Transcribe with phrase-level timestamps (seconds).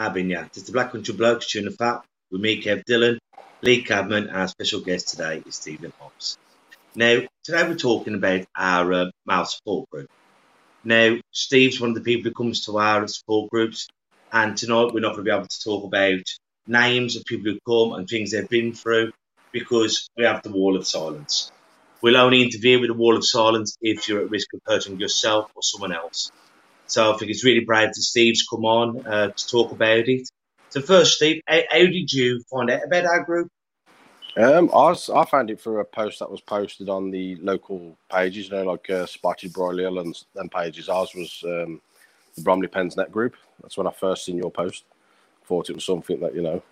[0.00, 0.44] ya.
[0.46, 3.18] It's the Black Country Blokes Chewing the Fat with me, Kev Dillon,
[3.60, 6.38] Lee Cadman, and our special guest today is Stephen Hobbs.
[6.94, 10.08] Now, today we're talking about our uh, male support group.
[10.84, 13.88] Now, Steve's one of the people who comes to our support groups,
[14.32, 16.22] and tonight we're not going to be able to talk about
[16.66, 19.12] names of people who come and things they've been through
[19.52, 21.50] because we have the wall of silence.
[22.00, 25.50] We'll only intervene with the wall of silence if you're at risk of hurting yourself
[25.54, 26.30] or someone else.
[26.90, 30.28] So I think it's really brave that Steve's come on uh, to talk about it.
[30.70, 33.48] So first, Steve, how, how did you find out about our group?
[34.36, 37.96] Um, I, was, I found it through a post that was posted on the local
[38.10, 40.88] pages, you know, like uh, Spotted Broiler and them pages.
[40.88, 41.80] Ours was um,
[42.34, 43.34] the Bromley Pensnett group.
[43.62, 44.84] That's when I first seen your post.
[45.46, 46.62] Thought it was something that you know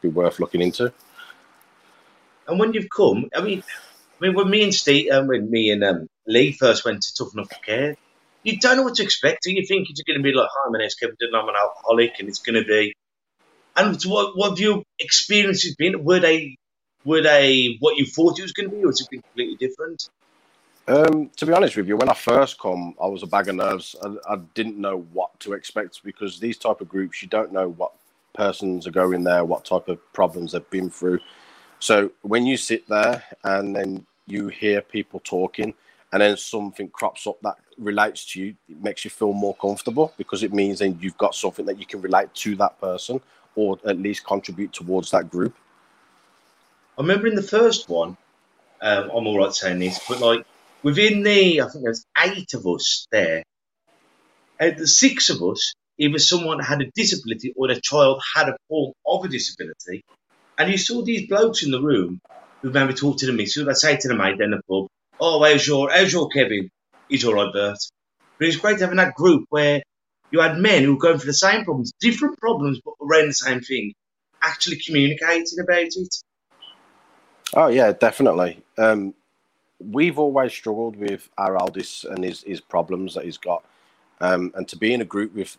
[0.00, 0.92] be worth looking into.
[2.48, 3.62] And when you've come, I mean,
[4.20, 7.14] I mean, when me and Steve, um, when me and um, Lee first went to
[7.14, 7.96] Tough Enough to Care,
[8.44, 9.46] you don't know what to expect.
[9.46, 11.34] You think it's going to be like, "Hi, my name's Kevin Dillon.
[11.34, 12.94] I'm an alcoholic," and it's going to be.
[13.76, 16.04] And what what have your experiences been?
[16.04, 16.56] Were they
[17.04, 19.56] were they what you thought it was going to be, or has it been completely
[19.56, 20.08] different?
[20.86, 23.54] Um, to be honest with you, when I first come, I was a bag of
[23.56, 23.96] nerves.
[24.02, 27.70] I, I, didn't know what to expect because these type of groups, you don't know
[27.70, 27.92] what
[28.34, 31.20] persons are going there, what type of problems they've been through.
[31.78, 35.72] So when you sit there and then you hear people talking,
[36.14, 40.14] and then something crops up that relates to you, it makes you feel more comfortable
[40.16, 43.20] because it means then you've got something that you can relate to that person
[43.56, 45.56] or at least contribute towards that group.
[46.96, 48.16] I remember in the first one,
[48.80, 50.46] um, I'm all right saying this, but like
[50.84, 53.42] within the, I think there's eight of us there,
[54.60, 58.56] and the six of us, either someone had a disability or their child had a
[58.68, 60.04] form of a disability,
[60.58, 62.20] and you saw these blokes in the room
[62.62, 64.86] who maybe talk to the so they'd say to the mate in the pub,
[65.20, 66.70] "Oh, how's your, how's your Kevin?
[67.08, 67.78] He's all right, Bert."
[68.38, 69.82] But it's great having that group where
[70.30, 73.34] you had men who were going through the same problems, different problems, but around the
[73.34, 73.94] same thing,
[74.42, 76.14] actually communicating about it.
[77.54, 78.62] Oh yeah, definitely.
[78.76, 79.14] Um,
[79.78, 83.64] we've always struggled with our eldest and his, his problems that he's got,
[84.20, 85.56] um, and to be in a group with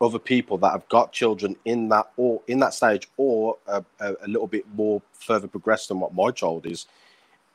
[0.00, 4.14] other people that have got children in that or in that stage or a, a,
[4.24, 6.86] a, little bit more further progressed than what my child is,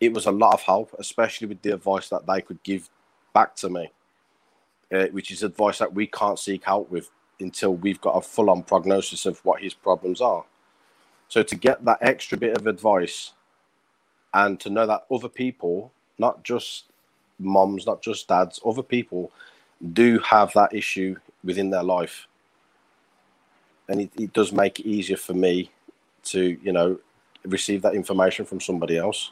[0.02, 2.90] it was a lot of help, especially with the advice that they could give
[3.34, 3.92] back to me,
[4.92, 8.64] uh, which is advice that we can't seek out with until we've got a full-on
[8.64, 10.44] prognosis of what his problems are.
[11.28, 13.34] So to get that extra bit of advice
[14.34, 16.86] and to know that other people, not just
[17.40, 19.32] moms, not just dads, other people
[19.94, 22.28] do have that issue within their life.
[23.88, 25.72] And it, it does make it easier for me
[26.24, 27.00] to, you know,
[27.46, 29.32] receive that information from somebody else.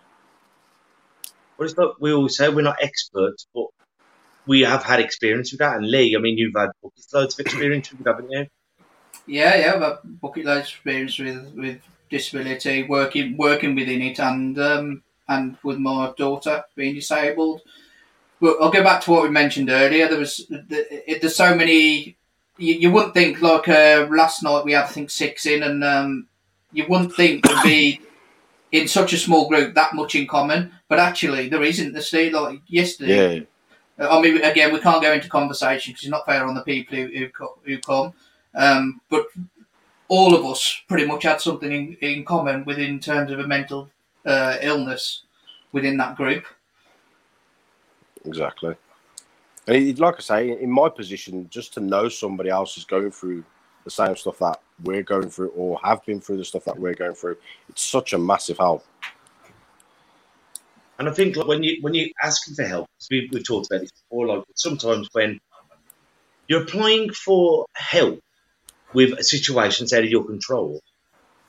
[1.60, 3.66] Well, it's we always say we're not experts, but
[4.48, 5.76] we have had experience with that.
[5.76, 6.70] And Lee, I mean, you've had
[7.14, 8.48] loads of experience with it, haven't you?
[9.28, 14.20] Yeah, yeah, I've had bucket loads of experience with, with disability, working working within it,
[14.20, 17.62] and um, and with my daughter being disabled.
[18.40, 20.08] But I'll go back to what we mentioned earlier.
[20.08, 22.16] There was there's so many.
[22.58, 25.84] You, you wouldn't think like uh, last night we had I think six in, and
[25.84, 26.28] um,
[26.72, 28.02] you wouldn't think there'd be
[28.72, 30.72] in such a small group that much in common.
[30.88, 31.94] But actually, there isn't.
[31.94, 33.48] The state like yesterday.
[33.98, 34.08] Yeah.
[34.08, 36.98] I mean, again, we can't go into conversation because it's not fair on the people
[36.98, 38.14] who who, who come.
[38.56, 39.28] Um, but
[40.08, 43.90] all of us pretty much had something in, in common within terms of a mental
[44.26, 45.24] uh, illness
[45.72, 46.46] within that group.
[48.26, 48.76] Exactly.
[49.68, 53.44] And like I say, in my position, just to know somebody else is going through
[53.84, 56.94] the same stuff that we're going through or have been through the stuff that we're
[56.94, 57.38] going through,
[57.70, 58.86] it's such a massive help.
[60.98, 63.82] And I think like, when you when you're asking for help, we, we've talked about
[63.82, 65.40] this before, like sometimes when
[66.48, 68.22] you're applying for help
[68.94, 70.82] with a situation out of your control,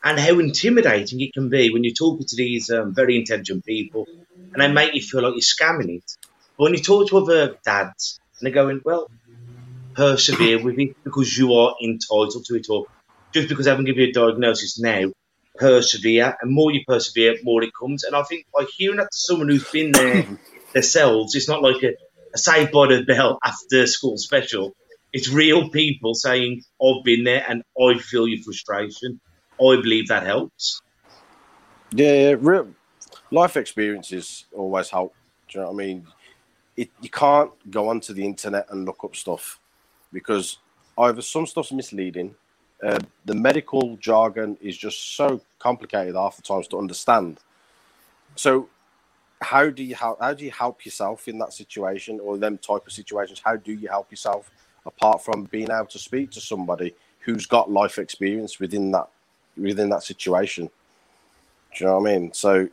[0.04, 4.06] and how intimidating it can be when you're talking to these um, very intelligent people
[4.52, 6.16] and they make you feel like you're scamming it.
[6.56, 9.10] But when you talk to other dads and they're going, well,
[9.94, 12.86] persevere with it because you are entitled to it, all.
[13.32, 15.12] just because I haven't given you a diagnosis now,
[15.56, 16.36] persevere.
[16.40, 18.04] And more you persevere, more it comes.
[18.04, 20.26] And I think by hearing that to someone who's been there
[20.72, 21.94] themselves, it's not like a,
[22.34, 24.74] a saved by the bell after school special.
[25.12, 29.20] It's real people saying, I've been there and I feel your frustration.
[29.60, 30.80] I believe that helps.
[31.92, 32.68] Yeah, yeah real
[33.30, 35.14] life experiences always help.
[35.48, 36.06] Do you know what I mean?
[36.76, 39.58] It, you can't go onto the internet and look up stuff
[40.12, 40.58] because
[40.98, 42.34] either some stuff's misleading,
[42.82, 47.38] uh, the medical jargon is just so complicated half the times to understand.
[48.36, 48.68] So,
[49.40, 50.20] how do you help?
[50.20, 53.40] How do you help yourself in that situation or them type of situations?
[53.44, 54.50] How do you help yourself
[54.86, 59.08] apart from being able to speak to somebody who's got life experience within that
[59.56, 60.66] within that situation?
[60.66, 62.32] Do you know what I mean?
[62.32, 62.68] So,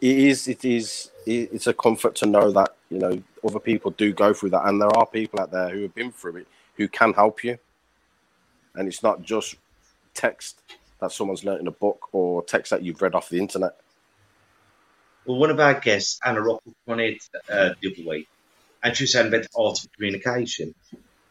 [0.00, 0.46] it is.
[0.48, 1.10] It is.
[1.26, 4.80] It's a comfort to know that you know other people do go through that, and
[4.80, 6.46] there are people out there who have been through it
[6.76, 7.58] who can help you
[8.78, 9.56] and it's not just
[10.14, 10.60] text
[11.00, 13.76] that someone's learned in a book or text that you've read off the internet.
[15.26, 18.28] Well, one of our guests, Anna Rock, on it uh, the other week,
[18.82, 20.74] and she was saying about art of communication.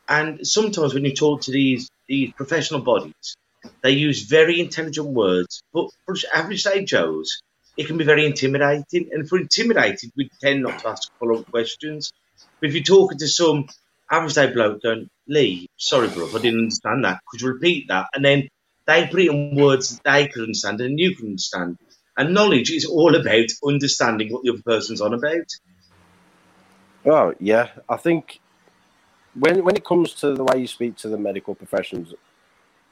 [0.08, 3.36] And sometimes when you talk to these these professional bodies,
[3.82, 7.42] they use very intelligent words, but for average day Joes,
[7.78, 9.10] it can be very intimidating.
[9.12, 12.12] And if we're intimidated, we tend not to ask follow up questions.
[12.60, 13.68] But if you're talking to some
[14.10, 17.22] average day bloke going, Lee, sorry, bro, I didn't understand that.
[17.28, 18.08] Could you repeat that?
[18.14, 18.50] And then
[18.86, 21.78] they put it in words that they could understand and you can understand.
[22.18, 25.52] And knowledge is all about understanding what the other person's on about.
[27.06, 28.40] Oh yeah, I think
[29.36, 32.14] when when it comes to the way you speak to the medical professions,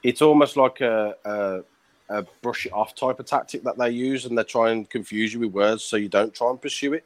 [0.04, 1.62] it's almost like a, a,
[2.10, 5.34] a brush it off type of tactic that they use, and they try and confuse
[5.34, 7.06] you with words so you don't try and pursue it.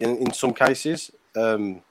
[0.00, 1.82] In in some cases, um,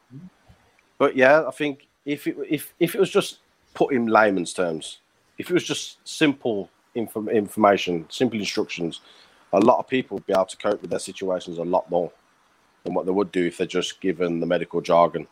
[0.98, 3.40] but yeah, I think if it if if it was just
[3.74, 5.00] put in layman's terms,
[5.38, 9.02] if it was just simple inform, information, simple instructions,
[9.54, 12.12] a lot of people would be able to cope with their situations a lot more
[12.84, 15.28] than what they would do if they're just given the medical jargon.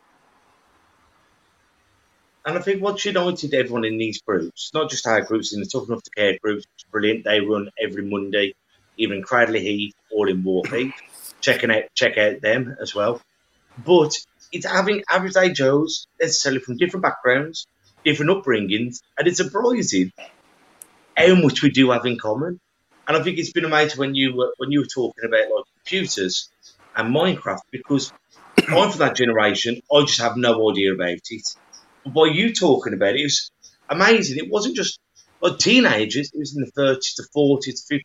[2.45, 5.65] And I think what's united everyone in these groups, not just our groups, in the
[5.65, 7.23] Tough Enough to Care groups, it's brilliant.
[7.23, 8.53] They run every Monday,
[8.97, 10.93] even Cradley Heath, all in Warpeak.
[11.41, 13.19] Checking out, check out them as well.
[13.83, 14.15] But
[14.51, 17.65] it's having average day Joes necessarily from different backgrounds,
[18.03, 20.11] different upbringings, and it's surprising
[21.17, 22.59] how much we do have in common.
[23.07, 25.65] And I think it's been amazing when you were when you were talking about like
[25.77, 26.49] computers
[26.95, 28.13] and Minecraft because
[28.67, 29.81] I'm from that generation.
[29.91, 31.55] I just have no idea about it.
[32.05, 33.51] By you talking about it, it was
[33.89, 34.37] amazing.
[34.37, 34.99] It wasn't just
[35.57, 38.01] teenagers; it was in the 30s to 40s, 50s.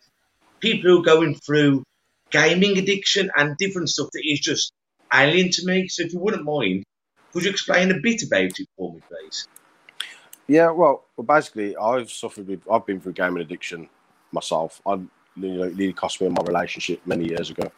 [0.60, 1.84] People who are going through
[2.30, 4.72] gaming addiction and different stuff that is just
[5.12, 5.88] alien to me.
[5.88, 6.84] So if you wouldn't mind,
[7.32, 9.46] could you explain a bit about it for me, please?
[10.46, 13.88] Yeah, well, well, basically, I've suffered with, I've been through gaming addiction
[14.32, 14.80] myself.
[14.84, 17.70] I, you know, it really cost me my relationship many years ago.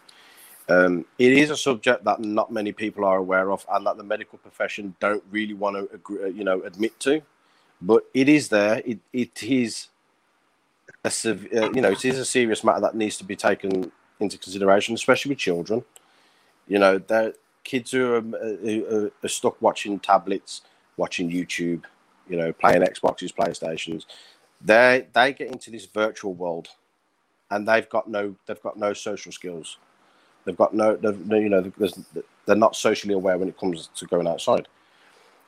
[0.68, 4.04] Um, it is a subject that not many people are aware of, and that the
[4.04, 7.20] medical profession don't really want to, agree, uh, you know, admit to.
[7.80, 8.80] But it is there.
[8.84, 9.88] It it is
[11.04, 14.38] a uh, you know, it is a serious matter that needs to be taken into
[14.38, 15.84] consideration, especially with children.
[16.68, 20.62] You know, the kids who are, who are stuck watching tablets,
[20.96, 21.84] watching YouTube,
[22.28, 24.06] you know, playing Xboxes, PlayStations.
[24.60, 26.68] They they get into this virtual world,
[27.50, 29.78] and they've got no they've got no social skills.
[30.44, 30.98] They've got no,
[31.30, 31.72] you know,
[32.46, 34.68] they're not socially aware when it comes to going outside.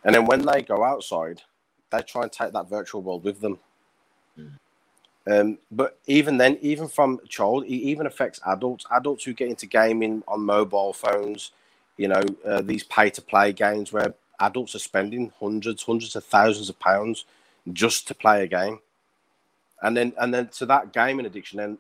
[0.05, 1.43] And then when they go outside,
[1.91, 3.59] they try and take that virtual world with them.
[4.39, 4.59] Mm.
[5.27, 8.85] Um, but even then, even from a child, it even affects adults.
[8.91, 11.53] Adults who get into gaming on mobile phones,
[11.97, 16.25] you know, uh, these pay to play games where adults are spending hundreds, hundreds of
[16.25, 17.25] thousands of pounds
[17.73, 18.81] just to play a game.
[19.83, 21.79] And then, and then to that gaming addiction, then,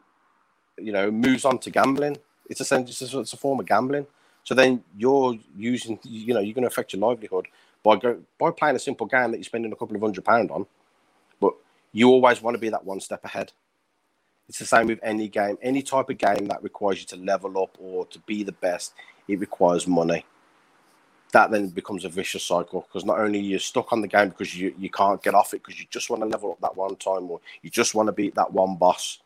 [0.78, 2.16] you know, moves on to gambling.
[2.50, 4.06] It's essentially it's a form of gambling.
[4.44, 7.48] So then you're using, you know, you're going to affect your livelihood
[7.82, 10.50] by go, by playing a simple game that you're spending a couple of hundred pound
[10.50, 10.66] on
[11.40, 11.54] But
[11.92, 13.52] you always want to be that one step ahead.
[14.48, 17.62] It's the same with any game, any type of game that requires you to level
[17.62, 18.94] up or to be the best.
[19.28, 20.26] It requires money.
[21.32, 24.56] That then becomes a vicious cycle because not only you're stuck on the game because
[24.56, 26.96] you, you can't get off it because you just want to level up that one
[26.96, 29.20] time or you just want to beat that one boss,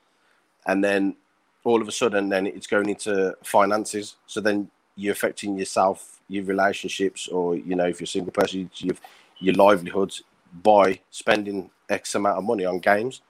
[0.67, 1.17] and then
[1.65, 4.17] all of a sudden then it's going into finances.
[4.27, 8.71] So then you're affecting yourself, your relationships, or you know if you're a single person,
[8.77, 9.00] you've,
[9.38, 10.23] your livelihoods
[10.62, 13.23] by spending X amount of money on games.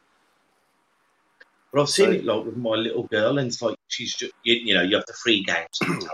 [1.73, 4.33] But I've seen so, it like with my little girl, and it's like she's just,
[4.43, 5.79] you, you know, you have the free games.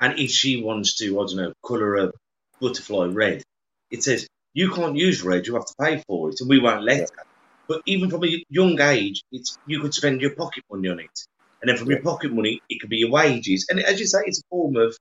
[0.00, 2.12] and if she wants to, I don't know, colour a
[2.60, 3.42] butterfly red,
[3.90, 6.82] it says, you can't use red, you have to pay for it, and we won't
[6.82, 7.06] let yeah.
[7.16, 7.24] her.
[7.70, 11.16] But even from a young age, it's you could spend your pocket money on it.
[11.62, 13.66] And then from your pocket money, it could be your wages.
[13.70, 14.96] And as you say, it's a form of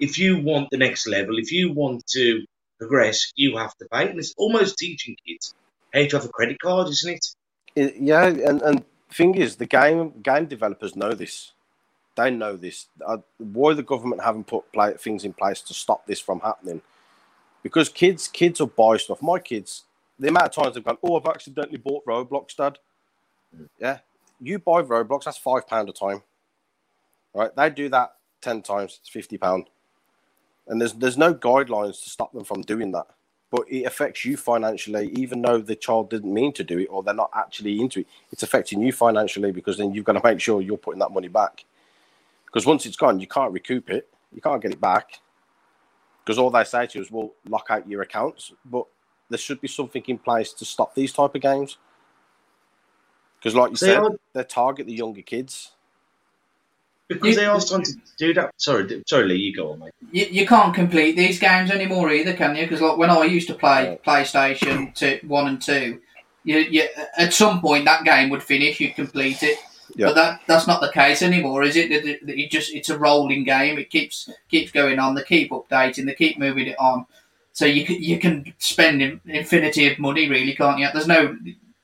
[0.00, 2.44] if you want the next level, if you want to
[2.80, 4.08] progress, you have to pay.
[4.10, 5.54] And it's almost teaching kids
[5.94, 7.26] how to have a credit card, isn't it?
[7.76, 11.52] It- yeah, and and thing is, the game game developers know this.
[12.16, 12.88] They know this.
[13.06, 16.82] Uh, why the government haven't put play, things in place to stop this from happening?
[17.62, 19.22] Because kids kids will buy stuff.
[19.22, 19.84] My kids,
[20.18, 22.78] the amount of times they've gone, oh, I've accidentally bought Roblox, Dad.
[23.78, 23.98] Yeah,
[24.40, 26.22] you buy Roblox, that's five pound a time.
[27.34, 27.54] Right?
[27.54, 29.68] They do that ten times, it's fifty pound.
[30.66, 33.06] And there's there's no guidelines to stop them from doing that.
[33.50, 37.02] But it affects you financially, even though the child didn't mean to do it or
[37.02, 38.06] they're not actually into it.
[38.30, 41.28] It's affecting you financially because then you've got to make sure you're putting that money
[41.28, 41.64] back.
[42.44, 44.08] Because once it's gone, you can't recoup it.
[44.34, 45.20] You can't get it back.
[46.22, 48.84] Because all they say to you is, "Well, lock out your accounts." But
[49.30, 51.78] there should be something in place to stop these type of games.
[53.38, 55.72] Because, like you See, said, I- they target the younger kids.
[57.08, 58.52] Because You- they are starting to do that.
[58.58, 59.92] Sorry, sorry, Lee, you go on, mate.
[60.12, 62.64] You, you can't complete these games anymore either, can you?
[62.64, 64.04] Because like when I used to play Right.
[64.04, 66.00] PlayStation two, one and two,
[66.44, 69.58] you, you at some point that game would finish, you'd complete it.
[69.94, 70.08] Yeah.
[70.08, 71.88] But that that's not the case anymore, is it?
[71.88, 73.78] That it, it just it's a rolling game.
[73.78, 75.14] It keeps keeps going on.
[75.14, 76.04] They keep updating.
[76.04, 77.06] They keep moving it on.
[77.58, 80.86] So you can, you can spend in, infinity of money, really, can't you?
[80.92, 81.36] There's no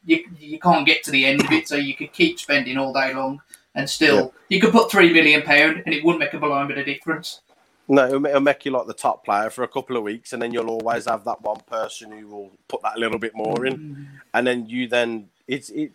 [0.04, 2.92] you you can't get to the end of it, so you could keep spending all
[2.92, 3.42] day long,
[3.74, 6.78] and still you could put three million pound, and it wouldn't make a blind bit
[6.78, 7.40] of difference.
[7.88, 10.40] No, it'll, it'll make you like the top player for a couple of weeks, and
[10.40, 13.76] then you'll always have that one person who will put that little bit more in,
[13.76, 14.06] mm.
[14.32, 15.90] and then you then it's it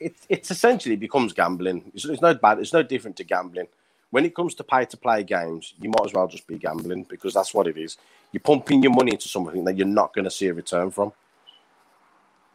[0.00, 1.92] it it's essentially becomes gambling.
[1.94, 2.60] It's, it's no bad.
[2.60, 3.68] It's no different to gambling.
[4.08, 7.02] When it comes to pay to play games, you might as well just be gambling
[7.10, 7.98] because that's what it is.
[8.32, 11.12] You're pumping your money into something that you're not going to see a return from.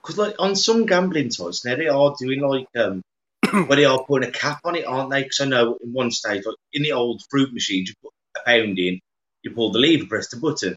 [0.02, 3.02] Because like on some gambling sites now they are doing like um
[3.68, 5.24] where they are putting a cap on it, aren't they?
[5.24, 8.50] Because I know in one state, like in the old fruit machines, you put a
[8.50, 9.00] pound in,
[9.44, 10.76] you pull the lever, press the button.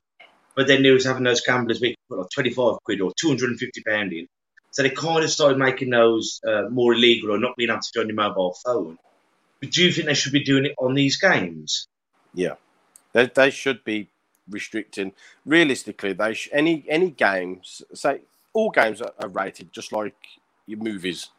[0.55, 3.29] But then there was having those gamblers could put like twenty five quid or two
[3.29, 4.27] hundred and fifty pound in.
[4.71, 7.91] So they kind of started making those uh, more illegal or not being able to
[7.95, 8.99] do on your mobile phone.
[9.61, 11.87] But do you think they should be doing it on these games?
[12.35, 12.55] Yeah,
[13.13, 14.11] they, they should be
[14.51, 15.13] restricting.
[15.45, 18.21] Realistically, they sh- any any games say
[18.53, 20.17] all games are, are rated just like
[20.67, 21.31] your movies.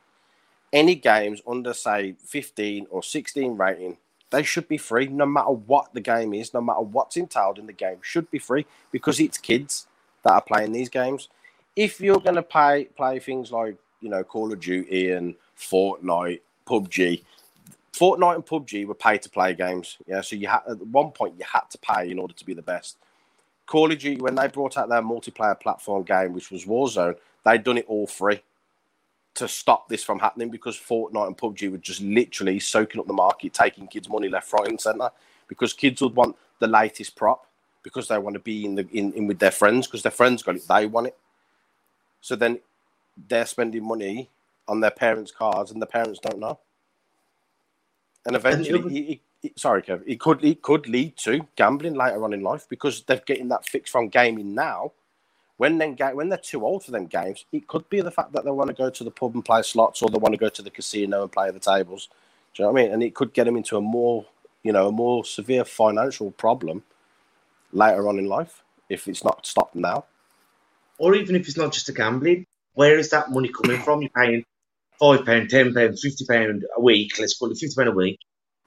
[0.74, 3.98] Any games under say fifteen or sixteen rating,
[4.32, 5.08] they should be free.
[5.08, 8.40] No matter what the game is, no matter what's entailed in the game, should be
[8.40, 9.88] free because it's kids
[10.24, 11.30] that are playing these games.
[11.76, 16.42] If you're going to play play things like you know Call of Duty and Fortnite,
[16.68, 17.24] PUBG,
[17.98, 19.98] Fortnite and PUBG were pay to play games.
[20.08, 22.54] Yeah, so you had at one point you had to pay in order to be
[22.54, 22.98] the best.
[23.66, 27.64] Call of Duty, when they brought out their multiplayer platform game, which was Warzone, they'd
[27.64, 28.42] done it all free
[29.36, 33.14] to stop this from happening because Fortnite and PUBG were just literally soaking up the
[33.14, 35.12] market, taking kids' money left, right, and centre.
[35.48, 37.46] Because kids would want the latest prop
[37.84, 40.44] because they want to be in the in, in with their friends because their friends
[40.44, 41.18] got it, they want it.
[42.22, 42.60] So then
[43.30, 44.30] they're spending money
[44.68, 46.60] on their parents' cards and the parents don't know.
[48.28, 52.24] And eventually, it, it, it- sorry, Kev, it could it could lead to gambling later
[52.26, 54.94] on in life because they're getting that fix from gaming now.
[55.58, 58.46] When then when they're too old for them games, it could be the fact that
[58.46, 60.50] they want to go to the pub and play slots, or they want to go
[60.50, 62.10] to the casino and play the tables.
[62.56, 62.94] Do you know what I mean?
[62.94, 64.26] And it could get them into a more
[64.64, 66.84] you know a more severe financial problem
[67.74, 70.06] later on in life if it's not stopped now.
[71.00, 74.02] or even if it's not just a gambling, where is that money coming from?
[74.02, 74.44] You're paying
[75.00, 77.20] five pound, ten pound, fifty pound a week.
[77.20, 78.20] Let's call it fifty pound a week.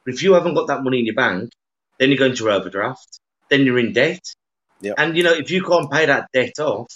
[0.04, 1.50] But if you haven't got that money in your bank,
[1.98, 3.20] then you're going to overdraft.
[3.50, 4.22] Then you're in debt.
[4.80, 4.94] Yep.
[4.98, 6.90] And you know if you can't pay that debt off,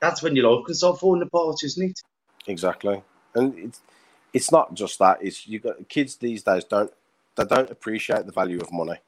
[0.00, 2.00] that's when your life can start falling apart, isn't it?
[2.46, 3.02] Exactly,
[3.34, 3.80] and it's
[4.32, 5.18] it's not just that.
[5.20, 6.92] It's you got kids these days don't
[7.36, 9.00] they don't appreciate the value of money.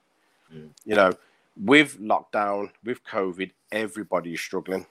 [0.53, 0.71] Mm.
[0.85, 1.13] You know,
[1.57, 4.87] with lockdown, with COVID, everybody is struggling,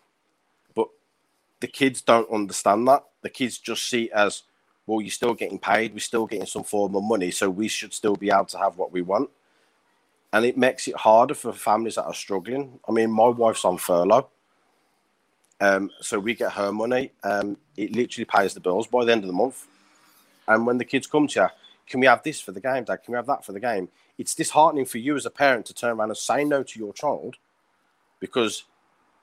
[0.74, 0.90] but
[1.60, 3.04] the kids don't understand that.
[3.22, 4.44] The kids just see it as
[4.86, 5.02] well.
[5.02, 5.94] You're still getting paid.
[5.94, 8.78] We're still getting some form of money, so we should still be able to have
[8.78, 9.30] what we want.
[10.34, 12.80] And it makes it harder for families that are struggling.
[12.88, 14.30] I mean, my wife's on furlough.
[15.62, 17.12] Um, so we get her money.
[17.24, 19.66] Um, it literally pays the bills by the end of the month.
[20.48, 21.48] And when the kids come to you,
[21.88, 23.04] can we have this for the game, Dad?
[23.04, 23.90] Can we have that for the game?
[24.18, 26.94] It's disheartening for you as a parent to turn around and say no to your
[26.94, 27.38] child
[28.20, 28.64] because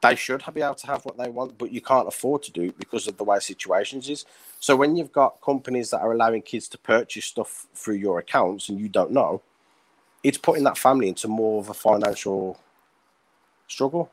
[0.03, 2.63] they should be able to have what they want, but you can't afford to do
[2.63, 4.27] it because of the way situations is.
[4.59, 8.69] So when you've got companies that are allowing kids to purchase stuff through your accounts
[8.69, 9.43] and you don't know,
[10.25, 12.59] it's putting that family into more of a financial
[13.69, 14.11] struggle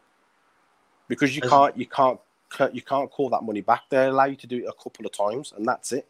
[1.08, 2.20] because you can't you can't
[2.72, 3.84] you can't call that money back.
[3.90, 6.08] They allow you to do it a couple of times, and that's it.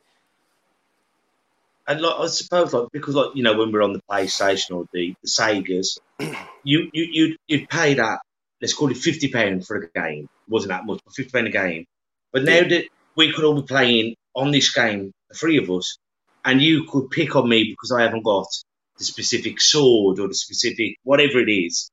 [1.87, 4.85] And like I suppose, like because like you know when we're on the PlayStation or
[4.93, 5.99] the, the Segas,
[6.63, 8.19] you you you'd, you'd pay that
[8.61, 10.23] let's call it fifty pound for a game.
[10.25, 11.85] It wasn't that much, but fifty pound a game.
[12.31, 12.85] But now that
[13.15, 15.97] we could all be playing on this game, the three of us,
[16.45, 18.47] and you could pick on me because I haven't got
[18.97, 21.89] the specific sword or the specific whatever it is.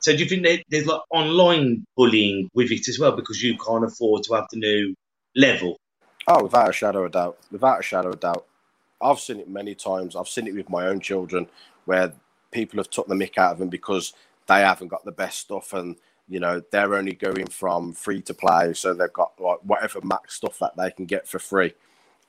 [0.00, 3.56] So do you think that there's like online bullying with it as well because you
[3.56, 4.94] can't afford to have the new
[5.36, 5.76] level?
[6.26, 7.38] Oh, without a shadow of doubt.
[7.50, 8.46] Without a shadow of doubt.
[9.00, 10.14] I've seen it many times.
[10.14, 11.48] I've seen it with my own children
[11.84, 12.12] where
[12.50, 14.12] people have took the mick out of them because
[14.52, 15.96] they haven't got the best stuff and
[16.28, 18.74] you know they're only going from free to play.
[18.74, 21.74] So they've got like whatever max stuff that they can get for free.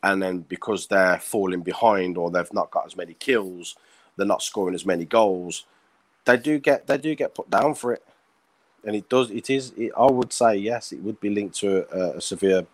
[0.02, 3.76] And then because they're falling behind or they've not got as many kills
[4.16, 5.66] they're not scoring as many goals
[6.26, 8.04] they do get they do get put down for it.
[8.86, 11.88] And it does it is it, i would say yes it would be linked to
[11.92, 12.66] a, a severe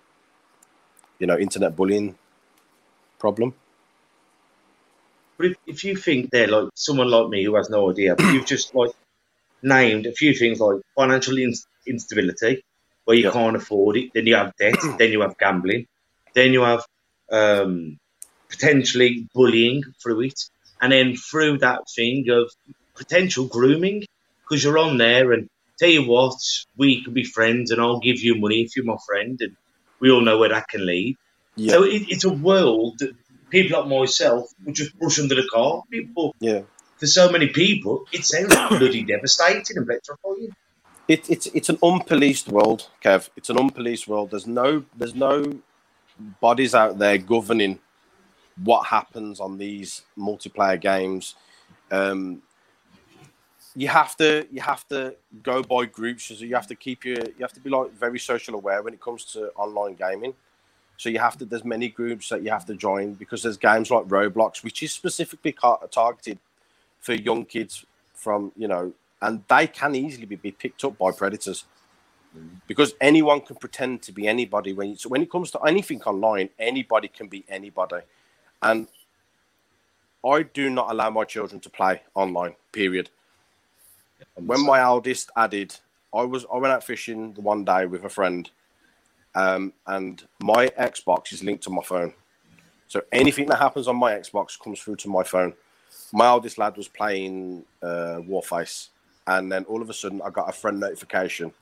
[1.20, 2.18] you know internet bullying
[3.20, 3.54] problem.
[5.38, 8.34] But if, if you think they're like someone like me who has no idea, but
[8.34, 8.92] you've just like
[9.64, 11.54] named a few things like financial in-
[11.88, 12.64] instability,
[13.06, 13.32] where you Yeah.
[13.32, 15.86] can't afford it, then you have debt, then you have gambling,
[16.36, 16.86] then you have
[17.32, 17.98] um,
[18.50, 20.40] potentially bullying through it,
[20.82, 22.52] and then through that thing of
[22.98, 24.04] potential grooming,
[24.48, 25.48] because you're on there and
[25.78, 26.36] tell you what,
[26.78, 29.56] we can be friends and I'll give you money if you're my friend, and
[30.00, 31.16] we all know where that can lead.
[31.56, 33.14] yeah So it, it's a world that
[33.50, 35.84] people like myself would just brush under the car.
[36.16, 36.62] But yeah
[37.00, 40.54] for so many people, it sounds bloody devastating and petrifying.
[41.08, 43.30] it, it's it's an unpoliced world, Kev.
[43.36, 44.32] It's an unpoliced world.
[44.32, 45.60] There's no there's no
[46.42, 47.80] bodies out there governing
[48.64, 51.36] what happens on these multiplayer games.
[51.90, 52.42] Um,
[53.76, 56.26] you have to you have to go by groups.
[56.26, 58.94] So you have to keep your you have to be like very social aware when
[58.94, 60.34] it comes to online gaming.
[60.98, 63.90] So you have to there's many groups that you have to join because there's games
[63.90, 65.56] like Roblox, which is specifically
[65.92, 66.40] targeted
[67.00, 71.12] for young kids from you know and they can easily be, be picked up by
[71.12, 71.66] predators.
[72.68, 74.72] Because anyone can pretend to be anybody.
[74.72, 78.02] When so when it comes to anything online anybody can be anybody.
[78.62, 78.88] And
[80.26, 83.10] i do not allow my children to play online period.
[84.36, 85.76] When my eldest added
[86.14, 88.50] i was i went out fishing one day with a friend
[89.36, 92.14] um, and my xbox is linked to my phone.
[92.88, 95.54] So anything that happens on my xbox comes through to my phone
[96.14, 98.90] my oldest lad was playing uh, warface
[99.30, 101.54] and then all of a sudden I got a friend notification.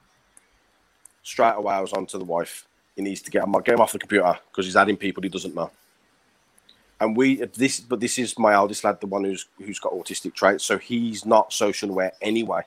[1.24, 2.66] Straight away, I was on to the wife.
[2.96, 5.30] He needs to get him, get him off the computer because he's adding people he
[5.30, 5.70] doesn't know.
[7.00, 10.34] And we this, but this is my eldest lad, the one who's who's got autistic
[10.34, 12.62] traits, so he's not social aware anyway.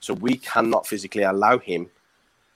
[0.00, 1.90] So we cannot physically allow him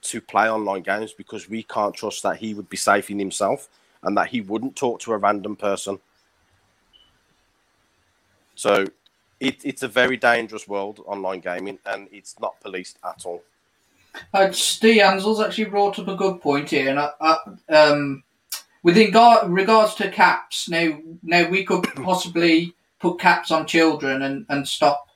[0.01, 3.69] to play online games because we can't trust that he would be safe in himself
[4.03, 5.99] and that he wouldn't talk to a random person.
[8.55, 8.85] So
[9.39, 13.43] it, it's a very dangerous world, online gaming, and it's not policed at all.
[14.33, 17.37] Uh, Steve Ansel's actually brought up a good point here, and I,
[17.69, 18.23] um,
[18.81, 24.45] with regard, regards to caps, now now we could possibly put caps on children and,
[24.49, 25.09] and stop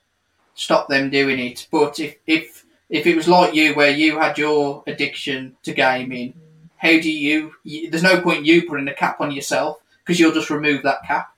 [0.54, 1.66] stop them doing it.
[1.70, 6.34] But if if if it was like you, where you had your addiction to gaming,
[6.76, 7.54] how do you?
[7.64, 11.04] you there's no point you putting a cap on yourself because you'll just remove that
[11.04, 11.29] cap.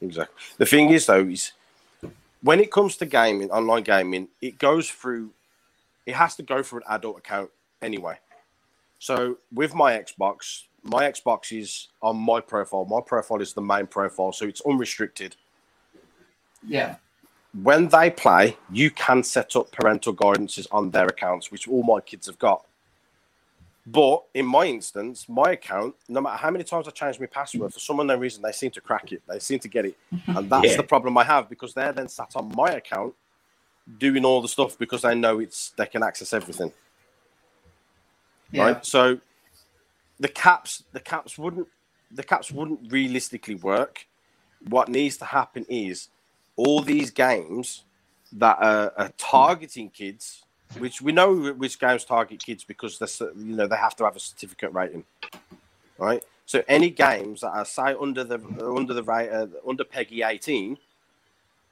[0.00, 0.34] Exactly.
[0.58, 1.52] The thing is, though, is
[2.42, 5.30] when it comes to gaming, online gaming, it goes through.
[6.06, 7.50] It has to go through an adult account
[7.82, 8.18] anyway.
[8.98, 12.84] So with my Xbox, my Xbox is on my profile.
[12.84, 15.36] My profile is the main profile, so it's unrestricted.
[16.66, 16.96] Yeah.
[17.62, 22.00] when they play, you can set up parental guidances on their accounts, which all my
[22.00, 22.64] kids have got.
[23.90, 27.72] But in my instance, my account, no matter how many times I change my password,
[27.72, 29.22] for some unknown reason, they seem to crack it.
[29.28, 29.96] They seem to get it.
[30.26, 30.76] And that's Yeah.
[30.76, 33.14] the problem I have because they're then sat on my account
[33.98, 36.72] doing all the stuff because they know it's they can access everything.
[38.50, 38.64] Yeah.
[38.64, 38.84] Right.
[38.86, 39.20] So
[40.20, 41.68] the caps, the caps wouldn't
[42.10, 44.06] the caps wouldn't realistically work.
[44.68, 46.08] What needs to happen is
[46.56, 47.84] all these games
[48.32, 50.44] that are, are targeting kids,
[50.76, 54.16] which we know which games target kids because they're you know they have to have
[54.16, 55.04] a certificate rating,
[55.98, 56.22] right?
[56.46, 60.78] So any games that are say under the under the uh, under PEGI eighteen,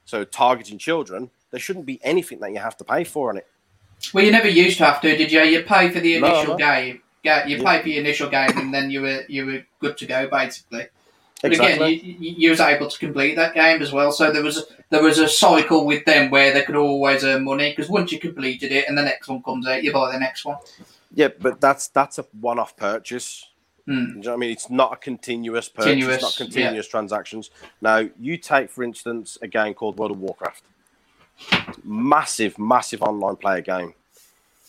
[0.05, 3.47] so targeting children, there shouldn't be anything that you have to pay for on it.
[4.13, 5.41] Well, you never used to have to, did you?
[5.41, 6.57] You pay for the initial no.
[6.57, 7.01] game.
[7.23, 7.63] Yeah, you Yeah.
[7.77, 10.87] pay for your initial game, and then you were you were good to go, basically.
[11.41, 11.95] But Exactly.
[11.97, 14.11] again, you, you, was able to complete that game as well.
[14.11, 17.43] So there was a, there was a cycle with them where they could always earn
[17.43, 20.19] money because once you completed it and the next one comes out, you buy the
[20.19, 20.57] next one.
[21.13, 23.47] Yeah, but that's that's a one-off purchase.
[23.85, 23.93] Hmm.
[23.93, 24.51] Do you know what I mean?
[24.51, 27.51] It's not a continuous purchase, Continuous, it's not continuous transactions.
[27.81, 30.63] Now, you take, for instance, a game called World of Warcraft.
[31.83, 33.93] Massive, massive online player game.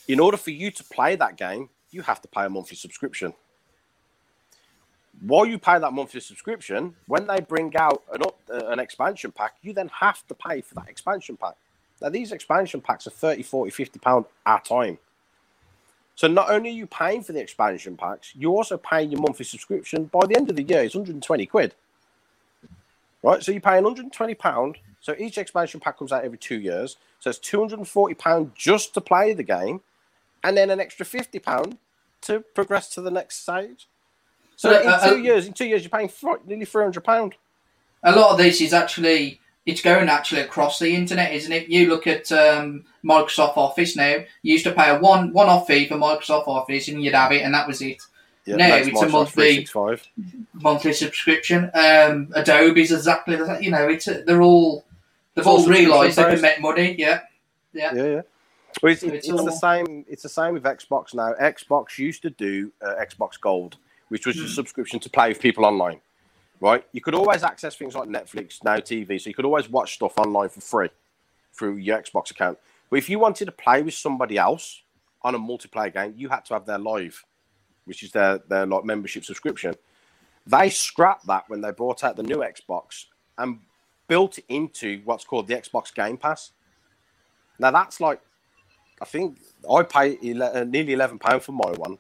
[0.07, 3.33] In order for you to play that game, you have to pay a monthly subscription.
[5.21, 9.33] While you pay that monthly subscription, when they bring out an, up, uh, an expansion
[9.33, 11.55] pack, you then have to pay for that expansion pack.
[12.01, 14.99] Now, these expansion packs are 30, 40, 50 pounds at a time.
[16.15, 19.45] So not only are you paying for the expansion packs, you're also paying your monthly
[19.45, 20.05] subscription.
[20.05, 21.75] By the end of the year, it's 120 quid.
[23.23, 23.43] Right?
[23.43, 24.79] So you're paying 120 pound.
[25.01, 26.97] So each expansion pack comes out every two years.
[27.21, 29.81] So it's 240 pound just to play the game,
[30.43, 31.79] and then an extra 50 pound
[32.23, 33.87] to progress to the next stage.
[34.59, 37.05] So But, in uh, two uh, years, in two years, you're paying fr- nearly 300
[37.05, 37.37] pound.
[38.03, 41.69] a lot of this is actually it's going actually across the internet, isn't it?
[41.69, 44.17] You look at um, Microsoft Office now.
[44.43, 47.31] You used to pay a one one off fee for Microsoft Office, and you'd have
[47.31, 48.03] it, and that was it.
[48.47, 49.69] Yeah, No, that's it's a Microsoft monthly-
[50.55, 51.71] Monthly subscription.
[51.75, 53.63] Um, Adobe's exactly the same.
[53.63, 54.85] You know, it's they're all
[55.37, 56.43] they've It's all all realised they can subscription-based.
[56.43, 56.97] make money.
[56.99, 57.21] Yeah,
[57.73, 58.21] Yeah, yeah.
[58.83, 60.05] Well, it's, So it's, it's the same.
[60.09, 61.33] It's the same with Xbox now.
[61.41, 63.77] Xbox used to do uh, Xbox Gold,
[64.09, 64.47] which was a Hmm.
[64.49, 66.01] subscription to play with people online.
[66.61, 66.85] Right?
[66.93, 70.19] You could always access things like Netflix, Now TV, so you could always watch stuff
[70.19, 70.89] online for free
[71.53, 72.59] through your Xbox account.
[72.91, 74.83] But if you wanted to play with somebody else
[75.23, 77.25] on a multiplayer game, you had to have their live,
[77.85, 79.75] which is their their like membership subscription.
[80.47, 83.05] They scrapped that when they brought out the new Xbox
[83.37, 83.61] and
[84.09, 86.53] built it into what's called the Xbox Game Pass.
[87.61, 88.21] Now that's like,
[89.01, 89.39] I think
[89.71, 91.99] I pay ele- uh, nearly eleven pound for my one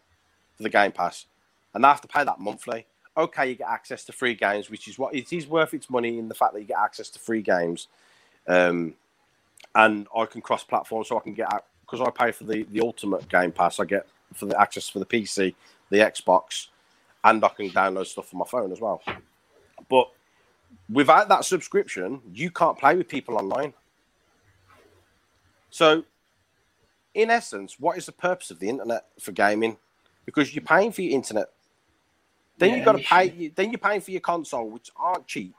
[0.56, 1.26] for the Game Pass,
[1.74, 2.86] and I have to pay that monthly.
[3.16, 6.18] Okay, you get access to free games, which is what it is worth its money
[6.18, 7.88] in the fact that you get access to free games,
[8.46, 8.94] um,
[9.74, 12.64] and I can cross platform, so I can get out because I pay for the
[12.64, 13.80] the Ultimate Game Pass.
[13.80, 15.54] I get for the access for the PC,
[15.90, 16.68] the Xbox,
[17.24, 19.02] and I can download stuff on my phone as well.
[19.88, 20.10] But
[20.90, 23.74] without that subscription, you can't play with people online.
[25.70, 26.04] So,
[27.14, 29.76] in essence, what is the purpose of the internet for gaming?
[30.24, 31.48] Because you're paying for your internet,
[32.58, 33.48] then Yeah, you've got to you pay.
[33.54, 35.54] Then you're paying for your console, which aren't cheap.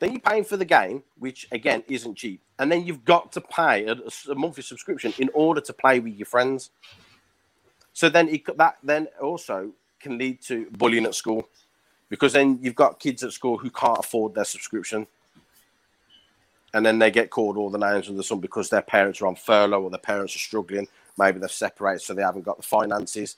[0.00, 3.40] Then you're paying for the game, which again isn't cheap, and then you've got to
[3.40, 3.96] pay a,
[4.30, 6.70] a monthly subscription in order to play with your friends.
[7.92, 11.48] So then it, that then also can lead to bullying at school,
[12.08, 15.06] because then you've got kids at school who can't afford their subscription,
[16.74, 19.26] and then they get called all the names under the sun because their parents are
[19.26, 20.88] on furlough or their parents are struggling.
[21.18, 23.36] Maybe they've separated, so they haven't got the finances,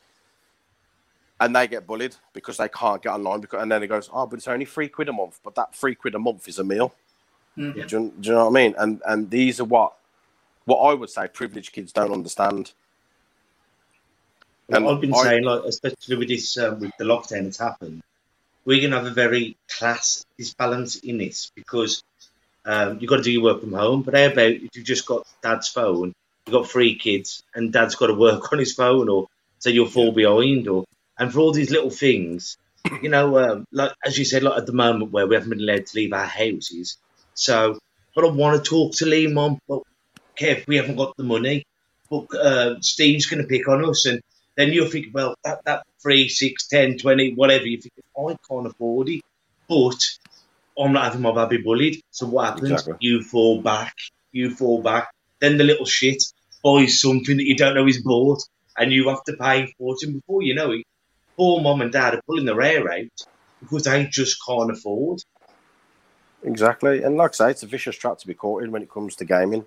[1.44, 3.40] and they get bullied because they can't get online.
[3.40, 5.40] Because and then it goes, oh, but it's only three quid a month.
[5.44, 6.94] But that three quid a month is a meal.
[7.58, 7.74] Mhm.
[7.74, 7.86] Do, you,
[8.20, 8.74] do you know what I mean?
[8.78, 9.92] And and these are what
[10.64, 12.72] what I would say privileged kids don't understand.
[14.68, 17.58] Well, And I've been I- saying, like, especially with this, um, with the lockdown that's
[17.58, 18.02] happened,
[18.64, 22.02] we're going to have a very class disbalance in this because
[22.64, 24.02] um, you've got to do your work from home.
[24.02, 26.14] But how about if you've just got dad's phone,
[26.46, 29.28] you've got three kids, and dad's got to work on his phone, or
[29.58, 30.84] so you'll fall behind, or
[31.18, 32.56] and for all these little things,
[33.02, 35.60] you know, um, like as you said, like at the moment where we haven't been
[35.60, 36.98] allowed to leave our houses,
[37.34, 37.78] so
[38.14, 39.82] but I want to talk to Lee, mum, but
[40.38, 41.64] Kev, we haven't got the money.
[42.10, 44.20] But uh, Steve's going to pick on us, and
[44.56, 48.66] then you'll think, well, that, that three, six, ten, twenty, whatever, you think, I can't
[48.66, 49.22] afford it,
[49.68, 49.98] but
[50.78, 52.02] I'm not having my baby bullied.
[52.10, 52.70] So what happens?
[52.70, 52.96] Exactly.
[53.00, 53.94] You fall back,
[54.32, 55.08] you fall back.
[55.40, 56.22] Then the little shit
[56.62, 58.42] buys something that you don't know he's bought,
[58.76, 60.06] and you have to pay for it.
[60.06, 60.84] And before you know it,
[61.36, 63.26] poor mum and dad are pulling their hair out
[63.60, 65.22] because they just can't afford.
[66.42, 68.90] Exactly, and like I say, it's a vicious trap to be caught in when it
[68.90, 69.64] comes to gaming.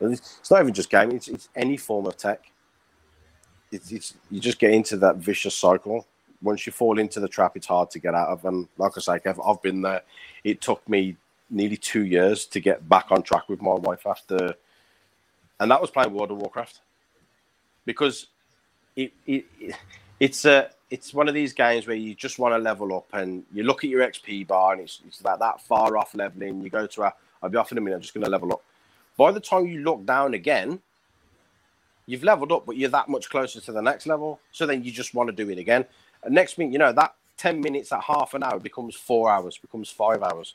[0.00, 2.50] It's, not even just gaming; it's, it's any form of tech.
[3.70, 6.06] It's, it's you just get into that vicious cycle.
[6.42, 8.44] Once you fall into the trap, it's hard to get out of.
[8.44, 10.02] And like I say, Kev, I've been there.
[10.42, 11.16] It took me
[11.50, 14.54] nearly two years to get back on track with my wife after,
[15.60, 16.80] and that was playing World of Warcraft,
[17.84, 18.28] because
[18.96, 19.74] it, it, it
[20.20, 23.42] it's a it's one of these games where you just want to level up and
[23.52, 26.62] you look at your XP bar and it's, it's about that far off leveling.
[26.62, 28.52] You go to a, I'll be off in a minute, I'm just going to level
[28.52, 28.62] up.
[29.16, 30.78] By the time you look down again,
[32.06, 34.38] you've leveled up, but you're that much closer to the next level.
[34.52, 35.84] So then you just want to do it again.
[36.22, 39.58] And next thing you know, that 10 minutes, that half an hour becomes four hours,
[39.58, 40.54] becomes five hours.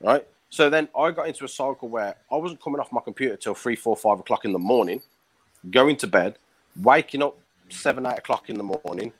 [0.00, 0.24] Right?
[0.48, 3.54] So then I got into a cycle where I wasn't coming off my computer till
[3.54, 5.02] three, four, five o'clock in the morning,
[5.72, 6.38] going to bed,
[6.80, 7.36] waking up
[7.68, 9.12] seven, eight o'clock in the morning,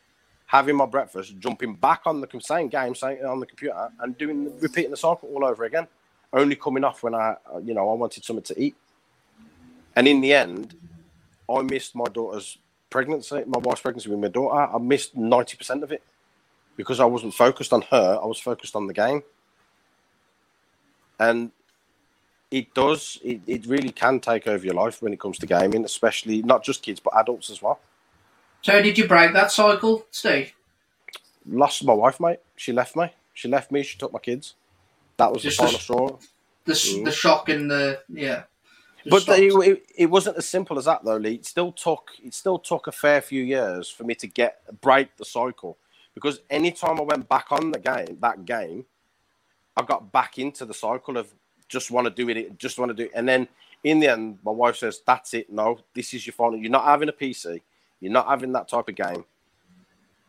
[0.51, 4.39] having my breakfast, jumping back on the same game, same on the computer, and doing
[4.59, 5.87] repeating the cycle all over again.
[6.33, 8.75] Only coming off when I, you know, I wanted something to eat.
[9.95, 10.75] And in the end,
[11.49, 12.59] I missed my daughter's
[12.89, 14.75] pregnancy, my wife's pregnancy with my daughter.
[14.75, 16.03] I missed ninety percent of it
[16.77, 18.19] because I wasn't focused on her.
[18.21, 19.23] I was focused on the game.
[21.21, 21.53] And
[22.51, 23.21] It does.
[23.23, 26.65] It, it really can take over your life when it comes to gaming, especially not
[26.65, 27.79] just kids but adults as well.
[28.63, 30.53] So did you break that cycle, Steve?
[31.47, 32.41] Lost my wife, mate.
[32.57, 33.13] She left me.
[33.33, 33.83] She left me.
[33.83, 34.55] She took my kids.
[35.17, 36.19] That was Just the final straw.
[36.65, 37.05] The Mm.
[37.05, 38.45] the shock and the yeah.
[39.05, 41.35] the But it, it, it wasn't as simple as that though, Lee.
[41.35, 45.17] It still took it still took a fair few years for me to get break
[45.17, 45.79] the cycle.
[46.15, 48.85] Because anytime I went back on the game, that game,
[49.77, 51.33] I got back into the cycle of
[51.69, 53.13] just want to do it, just want to do it.
[53.15, 53.49] And then
[53.85, 56.59] in the end, my wife says, That's it, no, this is your final.
[56.59, 57.63] You're not having a PC,
[58.01, 59.25] you're not having that type of game.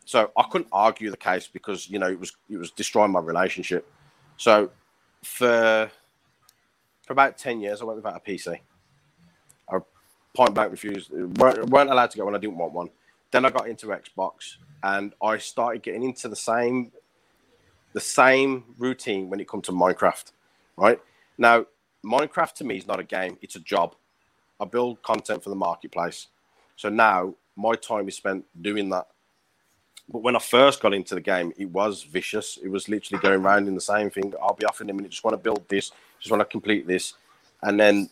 [0.04, 3.20] So I couldn't argue the case because you know it was it was destroying my
[3.20, 3.90] relationship.
[4.36, 4.70] So
[5.22, 5.90] for
[7.06, 8.58] for about ten years, I went without a PC.
[9.70, 9.78] I
[10.34, 11.10] point blank refused.
[11.12, 12.90] weren't, weren't allowed to go when I didn't want one.
[13.30, 16.92] Then I got into Xbox, and I started getting into the same
[17.92, 20.32] the same routine when it comes to Minecraft.
[20.76, 21.00] Right
[21.38, 21.66] now,
[22.04, 23.94] Minecraft to me is not a game; it's a job.
[24.60, 26.28] I build content for the marketplace.
[26.76, 29.06] So now my time is spent doing that.
[30.08, 32.58] But when I first got into the game, it was vicious.
[32.62, 34.34] It was literally going around in the same thing.
[34.42, 35.10] I'll be off in a minute.
[35.10, 35.92] Just want to build this.
[36.18, 37.14] Just want to complete this.
[37.62, 38.10] And then,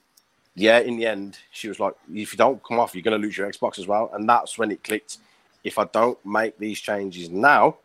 [0.55, 3.25] yeah, in the end, she was like, if you don't come off, you're going to
[3.25, 4.11] lose your Xbox as well.
[4.15, 5.19] And that's when it clicked.
[5.63, 7.77] If I don't make these changes now,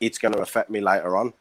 [0.00, 1.32] it's going to affect me later on.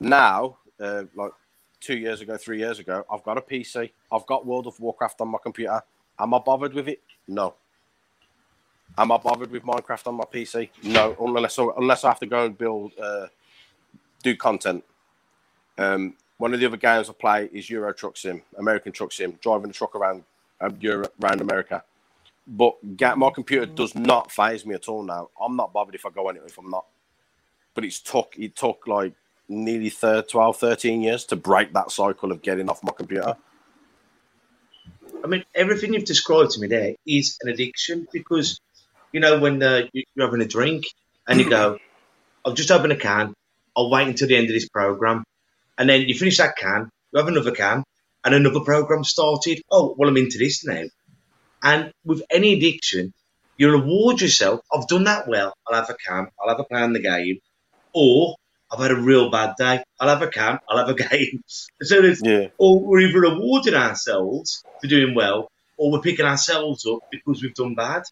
[0.00, 1.32] Now, uh, like
[1.80, 3.90] two years ago, three years ago, I've got a PC.
[4.12, 5.80] I've got World of Warcraft on my computer.
[6.18, 7.00] Am I bothered with it?
[7.26, 7.54] No.
[8.98, 10.70] Am I bothered with Minecraft on my PC?
[10.82, 13.28] No, unless I, unless I have to go and build, uh,
[14.24, 14.84] do content.
[15.78, 19.38] Um, one of the other games I play is Euro Truck Sim, American Truck Sim,
[19.40, 20.24] driving a truck around
[20.60, 21.84] um, Europe, around America.
[22.48, 25.28] But my computer does not phase me at all now.
[25.40, 26.86] I'm not bothered if I go anywhere if I'm not.
[27.74, 29.12] But it's took it took like
[29.48, 33.36] nearly thir 12, 13 years to break that cycle of getting off my computer.
[35.22, 38.60] I mean, everything you've described to me there is an addiction because,
[39.12, 40.84] you know, when uh, you- you're having a drink
[41.26, 41.78] and you go,
[42.44, 43.34] I'll just open a can,
[43.76, 45.24] I'll wait until the end of this program.
[45.76, 47.84] And then you finish that can, you have another can,
[48.24, 49.62] and another program started.
[49.70, 50.84] Oh, well, I'm into this now.
[51.62, 53.12] And with any addiction,
[53.56, 54.60] you reward yourself.
[54.72, 55.54] I've done that well.
[55.66, 57.38] I'll have a can, I'll have a play on the game.
[57.92, 58.36] Or
[58.70, 59.82] I've had a real bad day.
[59.98, 61.42] I'll have a can, I'll have a game.
[61.82, 62.48] So there's Yeah.
[62.58, 67.54] or we're either rewarding ourselves for doing well, or we're picking ourselves up because we've
[67.54, 68.02] done bad.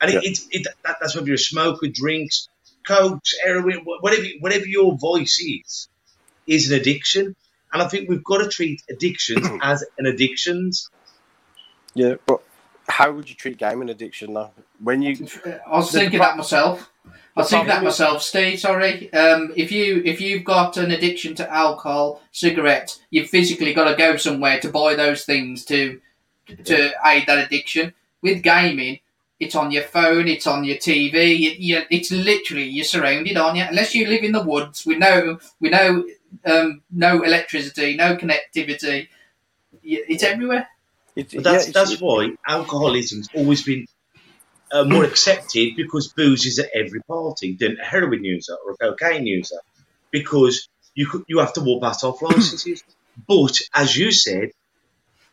[0.00, 2.48] And it, it, it, that, that's whether you're a smoker, drinks,
[2.86, 5.88] coke, heroin, whatever, whatever your voice is,
[6.46, 7.36] is an addiction.
[7.72, 10.90] And I think we've got to treat addictions as an addictions.
[11.94, 12.14] Yeah.
[12.26, 12.42] But
[12.88, 14.52] how would you treat gaming addiction now?
[14.82, 15.26] When you
[15.66, 16.90] I was thinking pro- that myself.
[17.06, 18.58] I was the thinking that myself, Steve.
[18.58, 19.12] Sorry.
[19.12, 23.96] Um, if you if you've got an addiction to alcohol, cigarettes, you've physically got to
[23.96, 26.00] go somewhere to buy those things to
[26.64, 27.94] to aid that addiction.
[28.22, 29.00] With gaming,
[29.40, 31.36] it's on your phone, it's on your TV.
[31.38, 33.64] You, you, it's literally you're surrounded on you.
[33.68, 36.04] Unless you live in the woods we know with no
[36.44, 39.08] um, no electricity, no connectivity,
[39.82, 40.68] it's everywhere.
[41.16, 43.86] it, But that's, yeah, that's it's- why alcoholism's always been
[44.72, 48.76] uh, more accepted because booze is at every party than a heroin user or a
[48.76, 49.58] cocaine user
[50.12, 52.82] because you you have to walk past off licenses.
[53.26, 54.50] but as you said,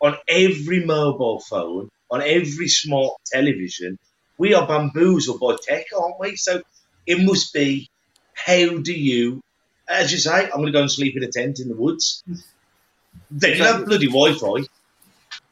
[0.02, 3.98] on every mobile phone, on every smart television,
[4.38, 6.36] we are bamboozled by tech, aren't we?
[6.36, 6.62] So
[7.06, 7.90] it must be
[8.34, 9.42] how do you,
[9.90, 12.24] as you say, I'm going to go and sleep in a tent in the woods.
[13.32, 14.66] They don't have bloody Wi-Fi.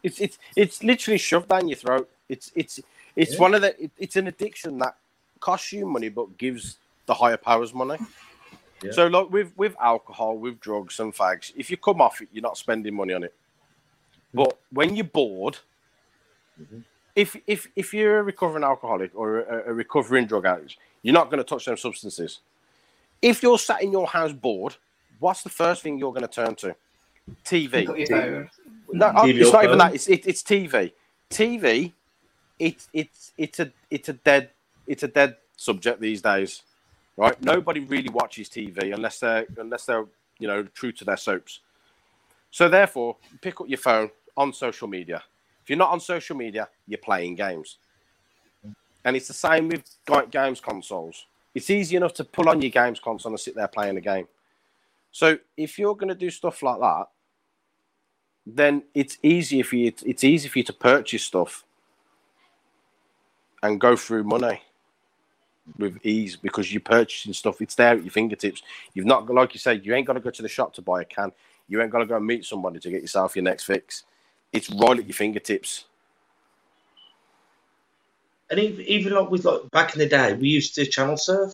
[0.04, 2.10] It's it's it's literally shoved down your throat.
[2.30, 2.80] It's it's
[3.16, 3.40] it's Yeah.
[3.40, 4.96] one of the it, it's an addiction that
[5.40, 7.98] costs you money but gives the higher powers money.
[8.84, 8.92] Yeah.
[8.92, 12.44] So like with with alcohol, with drugs and fags, if you come off it, you're
[12.44, 13.34] not spending money on it.
[14.34, 15.58] But when you're bored,
[16.62, 16.84] Mhm.
[17.16, 21.30] if if if you're a recovering alcoholic or a, a recovering drug addict, you're not
[21.30, 22.40] going to touch them substances.
[23.22, 24.76] If you're sat in your house bored,
[25.20, 26.76] what's the first thing you're going to turn to?
[27.46, 27.72] TV.
[27.72, 28.50] Pick up your phone.
[28.94, 29.96] No, TV it's or not even that.
[29.96, 30.92] It's it, it's TV.
[31.30, 31.94] TV.
[32.60, 34.50] It's it's it's a it's a dead
[34.88, 36.64] it's a dead subject these days,
[37.18, 37.40] right?
[37.42, 40.06] Nobody really watches TV unless they're unless they're
[40.40, 41.62] you know true to their soaps.
[42.52, 45.24] So therefore, pick up your phone on social media.
[45.66, 47.80] If you're not on social media, you're playing games,
[49.04, 49.84] and it's the same with
[50.30, 51.26] games consoles.
[51.56, 54.28] It's easy enough to pull on your games console and sit there playing a game.
[55.12, 57.08] So if you're going to do stuff like that,
[58.46, 59.92] then it's easier for you.
[60.06, 61.64] It's easy for you to purchase stuff
[63.64, 64.62] and go through money
[65.80, 67.60] with ease because you're purchasing stuff.
[67.60, 68.62] It's there at your fingertips.
[68.94, 71.02] You've not, like you said, you ain't got to go to the shop to buy
[71.02, 71.32] a can.
[71.68, 74.04] You ain't got to go and meet somebody to get yourself your next fix.
[74.56, 75.86] It's right at your fingertips.
[78.50, 81.52] And even, even like with like back in the day, we used to channel surf.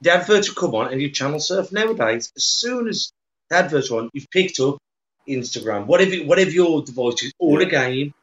[0.00, 1.72] The adverts would come on and you channel surf.
[1.72, 3.10] Nowadays, as soon as
[3.50, 4.78] the adverts on, you've picked up
[5.28, 8.14] Instagram, whatever whatever your device is, all a game.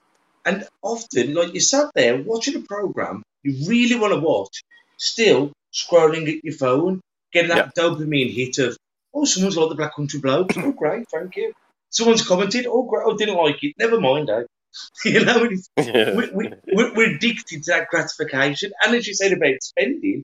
[0.45, 4.63] And often, like you sat there watching a program you really want to watch,
[4.97, 6.99] still scrolling at your phone,
[7.31, 8.75] getting that dopamine hit of,
[9.13, 10.57] oh, someone's like the Black Country Blokes.
[10.57, 11.53] Oh, great, thank you.
[11.95, 13.73] Someone's commented, oh, great, oh, didn't like it.
[13.79, 14.43] Never mind, eh?
[15.05, 18.73] you know, it's, we, we, we're, we're addicted to that gratification.
[18.83, 20.21] And as you said about spending,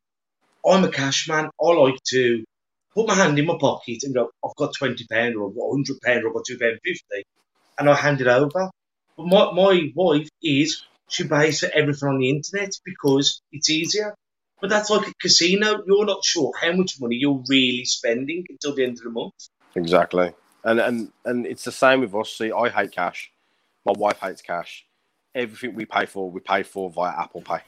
[0.65, 1.49] I'm a cash man.
[1.61, 2.43] I like to
[2.93, 5.69] put my hand in my pocket and go, I've got twenty pound or I've got
[5.71, 7.23] hundred pound or I've got two pound fifty,
[7.79, 8.69] and I hand it over.
[9.17, 14.13] But my my wife is she buys for everything on the internet because it's easier.
[14.59, 15.81] But that's like a casino.
[15.87, 19.33] You're not sure how much money you're really spending until the end of the month.
[19.75, 20.33] Exactly.
[20.63, 22.33] And and and it's the same with us.
[22.33, 23.31] See, I hate cash.
[23.85, 24.85] My wife hates cash.
[25.33, 27.59] Everything we pay for, we pay for via Apple Pay.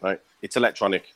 [0.00, 0.20] Right?
[0.42, 1.14] It's electronic.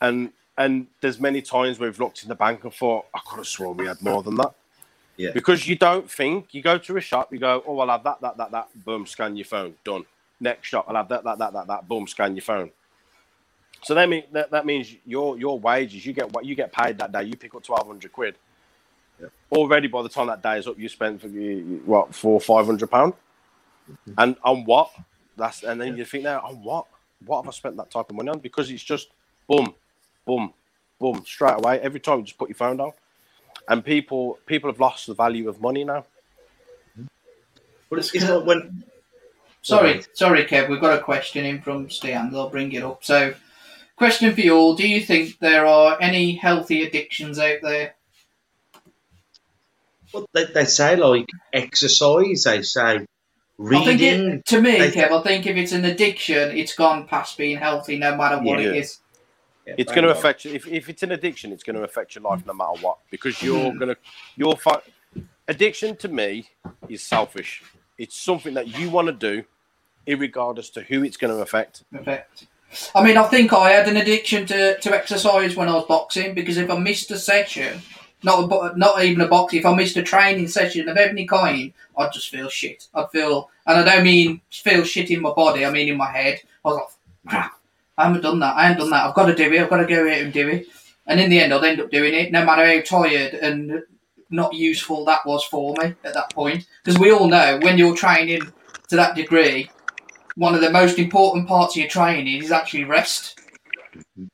[0.00, 3.38] And and there's many times where we've looked in the bank and thought, I could
[3.38, 4.54] have sworn we had more than that.
[5.16, 5.30] Yeah.
[5.32, 8.20] Because you don't think, you go to a shop, you go, oh, I'll have that,
[8.20, 10.04] that, that, that, boom, scan your phone, done.
[10.40, 12.70] Next shop, I'll have that, that, that, that, that, boom, scan your phone.
[13.82, 16.98] So that, mean, that, that means your your wages, you get what you get paid
[16.98, 18.36] that day, you pick up 1200 quid.
[19.24, 19.58] Yeah.
[19.58, 22.90] Already by the time that day is up, you spent for what four, five hundred
[22.90, 23.14] pound,
[23.90, 24.14] Mm-hmm.
[24.16, 24.90] and on what?
[25.36, 26.86] That's and then you think now on what?
[27.26, 28.38] What have I spent that type of money on?
[28.38, 29.08] Because it's just
[29.46, 29.74] boom,
[30.24, 30.54] boom,
[30.98, 31.80] boom, straight away.
[31.80, 32.92] Every time you just put your phone down,
[33.68, 36.06] and people people have lost the value of money now.
[37.90, 38.84] But it's, it's like when
[39.64, 40.68] Sorry, sorry, Kev.
[40.68, 42.34] We've got a question in from Stan.
[42.34, 43.02] I'll bring it up.
[43.02, 43.34] So,
[43.96, 47.93] question for you all: Do you think there are any healthy addictions out there?
[50.14, 52.44] Well, they, they say like exercise.
[52.44, 53.08] They say I think
[53.58, 54.30] reading.
[54.30, 57.58] it, to me, they- Kev, I think if it's an addiction, it's gone past being
[57.58, 58.70] healthy, no matter what Yeah.
[58.70, 58.98] it is.
[59.66, 60.52] Yeah, It's going to affect you.
[60.52, 62.98] If, if it's an addiction, it's going to affect your life no matter what.
[63.10, 63.78] Because you're mm.
[63.78, 63.96] going to,
[64.36, 64.82] your fi-
[65.48, 66.50] addiction to me
[66.88, 67.62] is selfish.
[67.96, 69.44] It's something that you want to do,
[70.06, 71.82] regardless to who it's going to affect.
[71.94, 72.46] Effect.
[72.94, 76.34] I mean, I think I had an addiction to, to exercise when I was boxing
[76.34, 77.80] because if I missed a session,
[78.24, 81.72] not a, not even a boxing, if I missed a training session of any kind,
[81.96, 82.88] I'd just feel shit.
[82.94, 85.64] I'd feel, and I don't mean feel shit in my body.
[85.64, 86.40] I mean in my head.
[86.64, 87.58] I was like, crap,
[87.98, 88.56] I haven't done that.
[88.56, 89.06] I haven't done that.
[89.06, 89.60] I've got to do it.
[89.60, 90.66] I've got to go out and do it.
[91.06, 93.82] And in the end, I'd end up doing it, no matter how tired and
[94.30, 96.66] not useful that was for me at that point.
[96.82, 98.40] Because we all know when you're training
[98.88, 99.70] to that degree,
[100.36, 103.38] one of the most important parts of your training is actually rest.
[103.94, 104.24] Mm-hmm.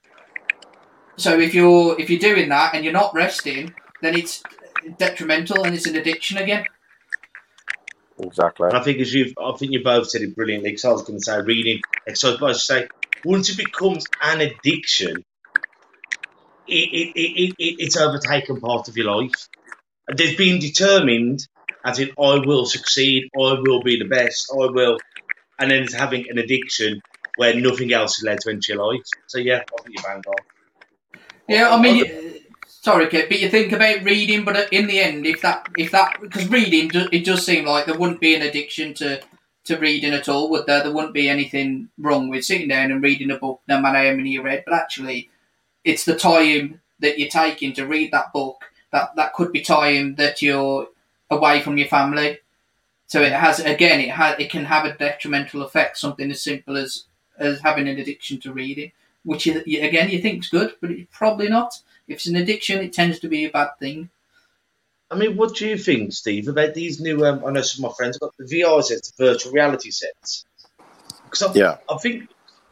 [1.16, 4.42] So if you're if you're doing that and you're not resting, then it's
[4.98, 6.64] detrimental and it's an addiction again.
[8.18, 8.68] Exactly.
[8.68, 10.70] And I think as you've, I think you both said it brilliantly.
[10.70, 12.88] Because I was going to say reading, exercise, but I should say
[13.24, 15.24] once it becomes an addiction,
[16.66, 19.48] it, it, it, it, it, it's overtaken part of your life.
[20.08, 21.46] And There's been determined,
[21.84, 24.98] as in I will succeed, I will be the best, I will,
[25.58, 27.00] and then it's having an addiction
[27.36, 29.02] where nothing else is allowed to enter your life.
[29.28, 30.34] So yeah, I think you banged on.
[31.48, 32.39] Yeah, I mean, you-
[32.80, 36.18] sorry, Kit, but you think about reading, but in the end, if that if that
[36.20, 39.20] because reading it does seem like there wouldn't be an addiction to
[39.64, 40.82] to reading at all, would there?
[40.82, 44.16] There wouldn't be anything wrong with sitting down and reading a book, no matter how
[44.16, 44.64] many you read.
[44.66, 45.28] But actually,
[45.84, 50.16] it's the time that you're taking to read that book that that could be time
[50.16, 50.88] that you're
[51.30, 52.38] away from your family.
[53.06, 55.98] So it has again, it has it can have a detrimental effect.
[55.98, 57.04] Something as simple as
[57.38, 58.92] as having an addiction to reading,
[59.24, 61.74] which is, again you think's good, but it's probably not.
[62.10, 64.10] If it's an addiction, it tends to be a bad thing.
[65.10, 67.24] I mean, what do you think, Steve, about these new?
[67.24, 69.90] Um, I know some of my friends have got the VR sets, the virtual reality
[69.90, 70.44] sets.
[71.24, 71.76] Because I, Yeah.
[71.88, 72.28] I think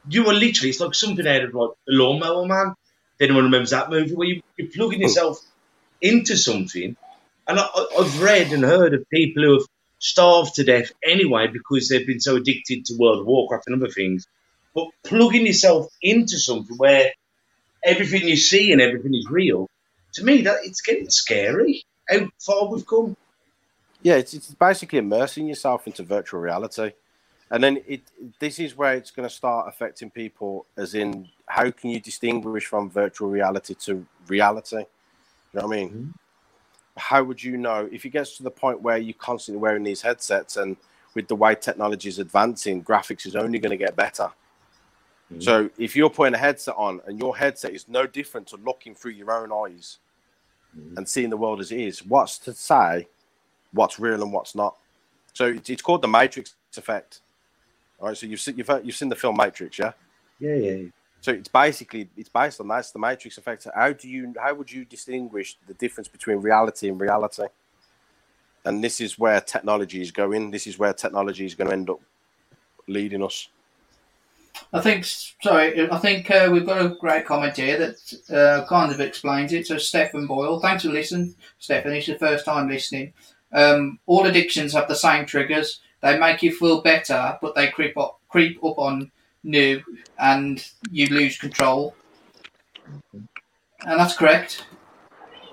[0.09, 2.75] you are literally, it's like something out of like a lawnmower man.
[3.19, 5.41] If anyone remembers that movie where you, you're plugging yourself
[6.01, 6.97] into something.
[7.47, 9.67] And I, I- I've read and heard of people who have
[10.01, 13.93] starved to death anyway because they've been so addicted to World of Warcraft and other
[13.93, 14.27] things.
[14.75, 17.13] But plugging yourself into something where
[17.85, 19.69] everything you see and everything is real,
[20.15, 23.17] to me, that it's getting scary how far we've come.
[24.03, 26.93] Yeah, it's, it's basically immersing yourself into virtual reality.
[27.51, 28.03] And then it
[28.39, 32.67] this is where it's going to start affecting people, as in, how can you distinguish
[32.67, 34.77] from virtual reality to reality?
[34.77, 34.87] You
[35.55, 35.91] know what I mean?
[35.91, 36.15] Mhm.
[36.97, 40.03] How would you know if it gets to the point where you're constantly wearing these
[40.03, 40.77] headsets and
[41.15, 44.31] with the way technology is advancing, graphics is only going to get better.
[45.33, 45.43] Mhm.
[45.43, 48.95] So if you're putting a headset on and your headset is no different to looking
[48.95, 49.99] through your own eyes
[50.77, 50.97] Mhm.
[50.97, 53.09] and seeing the world as it is, what's to say
[53.73, 54.77] what's real and what's not.
[55.35, 57.21] So it's, it's called the Matrix effect.
[58.01, 59.93] All right, so you've seen you've heard, you've seen the film Matrix, yeah?
[60.39, 60.89] Yeah, yeah.
[61.21, 62.79] So it's basically it's based on that.
[62.79, 63.67] It's the Matrix effect.
[63.75, 67.47] How do you how would you distinguish the difference between reality and reality?
[68.65, 70.51] And this is where technology is going.
[70.51, 72.01] This is where technology is going to end up
[72.87, 73.49] leading us.
[74.73, 78.93] I think, sorry, I think uh, we've got a great comment here that uh, kind
[78.93, 79.67] of explains it.
[79.67, 81.93] So, Stephen Boyle, thanks for listening, Stephen.
[81.93, 83.13] It's your first time listening.
[83.53, 85.81] Um, all addictions have the same triggers.
[86.03, 89.11] They make you feel better, but they creep up, creep up on
[89.43, 89.83] new,
[90.19, 91.95] and you lose control.
[93.13, 94.67] And that's correct.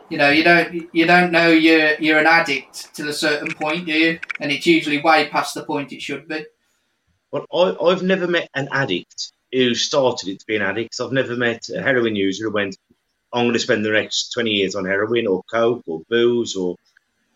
[0.10, 3.86] You know, you don't you don't know you're you're an addict till a certain point,
[3.88, 4.20] do you?
[4.40, 6.46] And it's usually way past the point it should be.
[7.36, 11.02] Well, I, I've never met an addict who started it to be an addict.
[11.02, 12.78] I've never met a heroin user who went,
[13.34, 16.78] I'm going to spend the next 20 years on heroin or coke or booze or,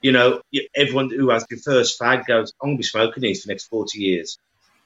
[0.02, 0.42] you know,
[0.74, 3.54] everyone who has their first fag goes, I'm going to be smoking these for the
[3.54, 4.40] next 40 years.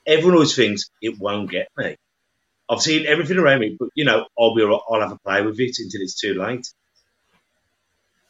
[0.08, 1.96] Everyone always thinks it won't get me.
[2.68, 5.60] I've seen everything around me, but, you know, I'll be, I'll have a play with
[5.60, 6.68] it until it's too late.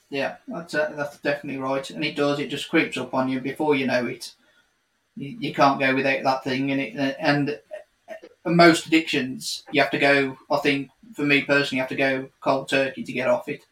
[0.09, 1.89] Yeah, that's, uh, that's definitely right.
[1.89, 4.33] And it does, it just creeps up on you before you know it.
[5.15, 6.71] You, you can't go without that thing.
[6.71, 7.59] And, it, and
[8.45, 12.29] most addictions, you have to go, I think, for me personally, you have to go
[12.41, 13.63] cold turkey to get off it.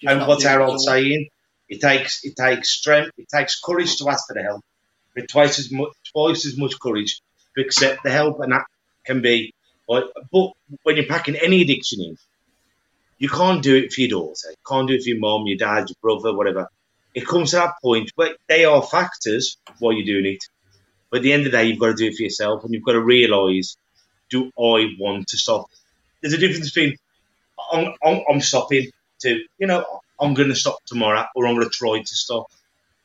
[0.00, 1.28] Just and what's our old saying?
[1.68, 4.64] It takes it takes strength, it takes courage to ask for the help,
[5.14, 7.20] but twice as much twice as much courage
[7.56, 8.64] to accept the help, and that
[9.04, 9.52] can be.
[9.86, 10.12] But
[10.82, 12.16] when you're packing any addiction in,
[13.18, 15.58] you can't do it for your daughter, you can't do it for your mom, your
[15.58, 16.68] dad, your brother, whatever.
[17.14, 20.44] It comes to that point where they are factors while you're doing it.
[21.10, 22.72] But at the end of the day, you've got to do it for yourself and
[22.72, 23.76] you've got to realise
[24.30, 25.70] do I want to stop?
[26.20, 26.96] There's a difference between
[27.72, 28.90] I'm, I'm, I'm stopping
[29.20, 29.84] to, you know,
[30.20, 32.50] I'm going to stop tomorrow or I'm going to try to stop.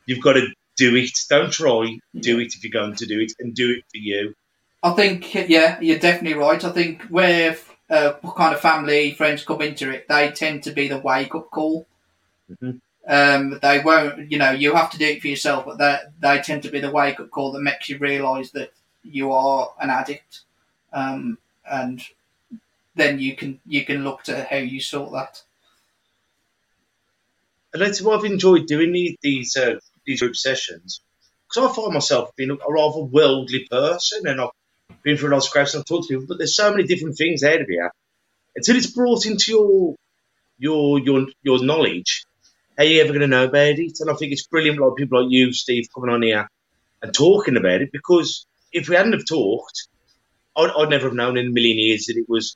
[0.05, 1.11] You've got to do it.
[1.29, 4.35] Don't try, do it if you're going to do it and do it for you.
[4.81, 6.63] I think, yeah, you're definitely right.
[6.63, 7.57] I think where
[7.89, 11.49] uh, kind of family, friends come into it, they tend to be the wake up
[11.51, 11.87] call.
[12.51, 12.77] Mm-hmm.
[13.07, 16.41] Um, they won't, you know, you have to do it for yourself, but they, they
[16.41, 18.71] tend to be the wake up call that makes you realise that
[19.03, 20.41] you are an addict.
[20.93, 21.37] Um,
[21.69, 22.01] and
[22.95, 25.41] then you can you can look to how you sort that.
[27.73, 31.01] And that's what I've enjoyed doing these these, uh, these group sessions
[31.53, 34.49] because I find myself being a rather worldly person, and I've
[35.03, 36.83] been through a lot of scraps and I've talked to people, but there's so many
[36.83, 37.91] different things out of here.
[38.55, 39.95] Until it's brought into your
[40.57, 42.25] your your your knowledge,
[42.77, 43.99] are you ever going to know about it?
[43.99, 46.49] And I think it's brilliant, like people like you, Steve, coming on here
[47.01, 49.87] and talking about it, because if we hadn't have talked,
[50.55, 52.55] I'd, I'd never have known in a million years that it was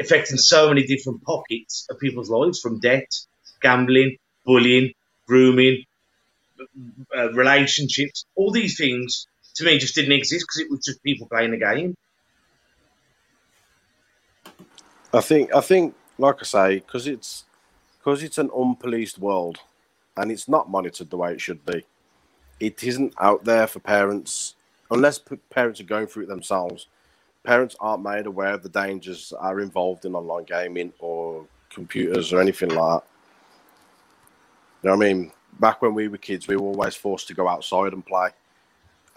[0.00, 3.10] affecting so many different pockets of people's lives, from debt,
[3.60, 4.92] gambling, bullying,
[5.26, 5.84] grooming,
[7.16, 11.26] uh, relationships, all these things to me just didn't exist because it was just people
[11.26, 11.96] playing the game.
[15.12, 17.44] I think, I think, like I say, because it's
[17.98, 19.58] because it's an unpoliced world
[20.16, 21.84] and it's not monitored the way it should be.
[22.60, 24.54] It isn't out there for parents
[24.90, 25.20] unless
[25.50, 26.86] parents are going through it themselves.
[27.44, 32.32] Parents aren't made aware of the dangers that are involved in online gaming or computers
[32.32, 33.06] or anything like that.
[34.82, 35.32] You know what I mean?
[35.60, 38.30] Back when we were kids, we were always forced to go outside and play.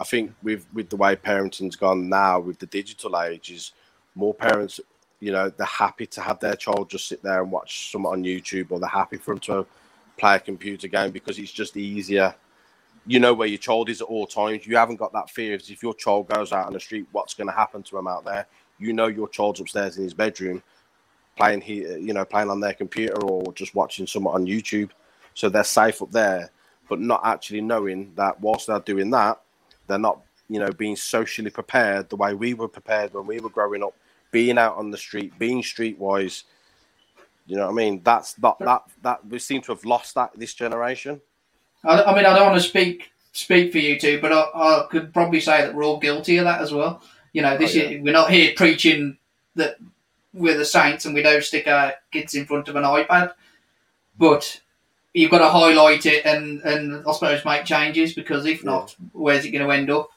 [0.00, 3.72] I think with with the way parenting's gone now, with the digital ages,
[4.14, 4.80] more parents
[5.22, 8.24] you know they're happy to have their child just sit there and watch something on
[8.24, 9.64] YouTube, or they're happy for them to
[10.18, 12.34] play a computer game because it's just easier.
[13.06, 14.66] You know where your child is at all times.
[14.66, 17.34] You haven't got that fear of if your child goes out on the street, what's
[17.34, 18.46] going to happen to him out there.
[18.80, 20.60] You know your child's upstairs in his bedroom,
[21.36, 24.90] playing he, you know, playing on their computer or just watching something on YouTube.
[25.34, 26.50] So they're safe up there,
[26.88, 29.40] but not actually knowing that whilst they're doing that,
[29.86, 33.50] they're not, you know, being socially prepared the way we were prepared when we were
[33.50, 33.94] growing up
[34.32, 36.42] being out on the street, being streetwise.
[37.46, 38.00] You know what I mean?
[38.02, 41.20] That's not that that we seem to have lost that this generation.
[41.84, 44.86] I, I mean, I don't want to speak speak for you two, but I, I,
[44.90, 47.02] could probably say that we're all guilty of that as well.
[47.32, 47.84] You know, this oh, yeah.
[47.84, 49.16] is, we're not here preaching
[49.56, 49.76] that
[50.34, 53.32] we're the saints and we don't stick our kids in front of an iPad,
[54.18, 54.60] but
[55.14, 59.08] you've got to highlight it and and I suppose make changes because if not, yeah.
[59.12, 60.10] where's it going to end up?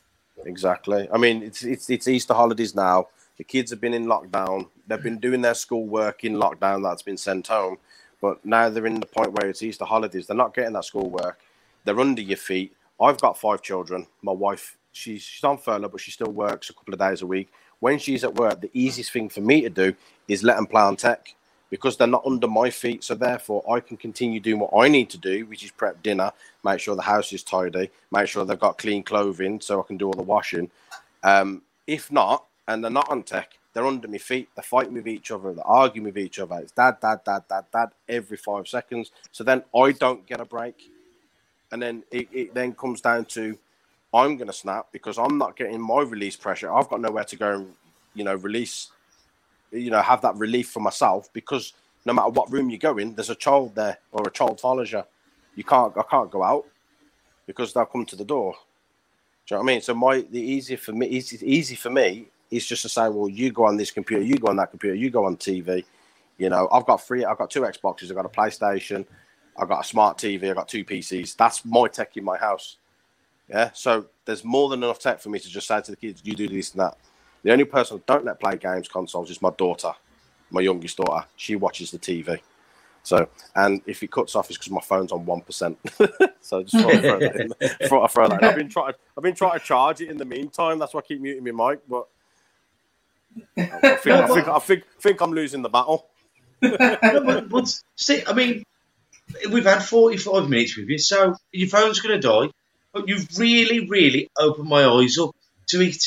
[0.46, 1.08] Exactly.
[1.12, 3.08] I mean, it's it's it's Easter holidays now.
[3.38, 4.70] The kids have been in lockdown.
[4.88, 7.78] They've been doing their schoolwork in lockdown that's been sent home.
[8.22, 10.28] But now they're in the point where it's Easter holidays.
[10.28, 11.40] They're not getting that schoolwork.
[11.84, 12.74] They're under your feet.
[13.00, 14.08] I've got five children.
[14.22, 17.28] My wife, she's, she's on furlough, but she still works a couple of days a
[17.28, 17.52] week.
[17.80, 19.94] When she's at work, the easiest thing for me to do
[20.28, 21.36] is let them play on tech
[21.70, 23.04] because they're not under my feet.
[23.04, 26.32] So therefore, I can continue doing what I need to do, which is prep dinner,
[26.64, 29.98] make sure the house is tidy, make sure they've got clean clothing, so I can
[29.98, 30.72] do all the washing.
[31.22, 34.50] Um, if not, and they're not on tech, they're under my feet.
[34.56, 35.54] They're fighting with each other.
[35.54, 36.56] They're arguing with each other.
[36.60, 39.12] It's dad, dad, dad, dad, dad every five seconds.
[39.32, 40.90] So then I don't get a break,
[41.72, 43.58] and then it, it then comes down to
[44.14, 46.74] I'm going to snap because I'm not getting my release pressure.
[46.74, 47.74] I've got nowhere to go and
[48.14, 48.92] you know release,
[49.72, 51.74] you know, have that relief for myself because
[52.06, 54.92] no matter what room you go in, there's a child there or a child follows
[54.92, 55.04] you.
[55.56, 56.66] You can't, I can't go out
[57.48, 58.54] because they'll come to the door.
[59.48, 59.82] Do you know what I mean?
[59.82, 63.30] So my the easier for me, easy, easy for me is just to say, well,
[63.30, 65.84] you go on this computer, you go on that computer, you go on TV.
[66.38, 69.06] You know, I've got three, I've got two Xboxes, I've got a PlayStation,
[69.58, 71.36] I've got a smart TV, I've got two PCs.
[71.36, 72.78] That's my tech in my house.
[73.50, 73.72] Yeah.
[73.74, 76.34] So there's more than enough tech for me to just say to the kids, you
[76.34, 76.98] do this and that.
[77.44, 79.94] The only person I don't let play games consoles is my daughter,
[80.50, 81.26] my youngest daughter.
[81.36, 82.40] She watches the TV.
[83.04, 85.78] So, and if it cuts off, it's because my phone's on one percent.
[86.42, 87.88] so just throw, throw that in.
[87.88, 88.44] Throw, throw that.
[88.44, 88.94] I've been trying.
[89.16, 90.80] I've been trying to charge it in the meantime.
[90.80, 91.82] That's why I keep muting my mic.
[91.88, 92.08] But
[93.58, 96.08] I think, I think, I think, think I'm losing the battle.
[96.62, 98.64] no, but, but see, I mean,
[99.52, 102.52] we've had 45 minutes with you, so your phone's going to die.
[102.94, 105.36] But you've really, really opened my eyes up
[105.68, 106.02] to it.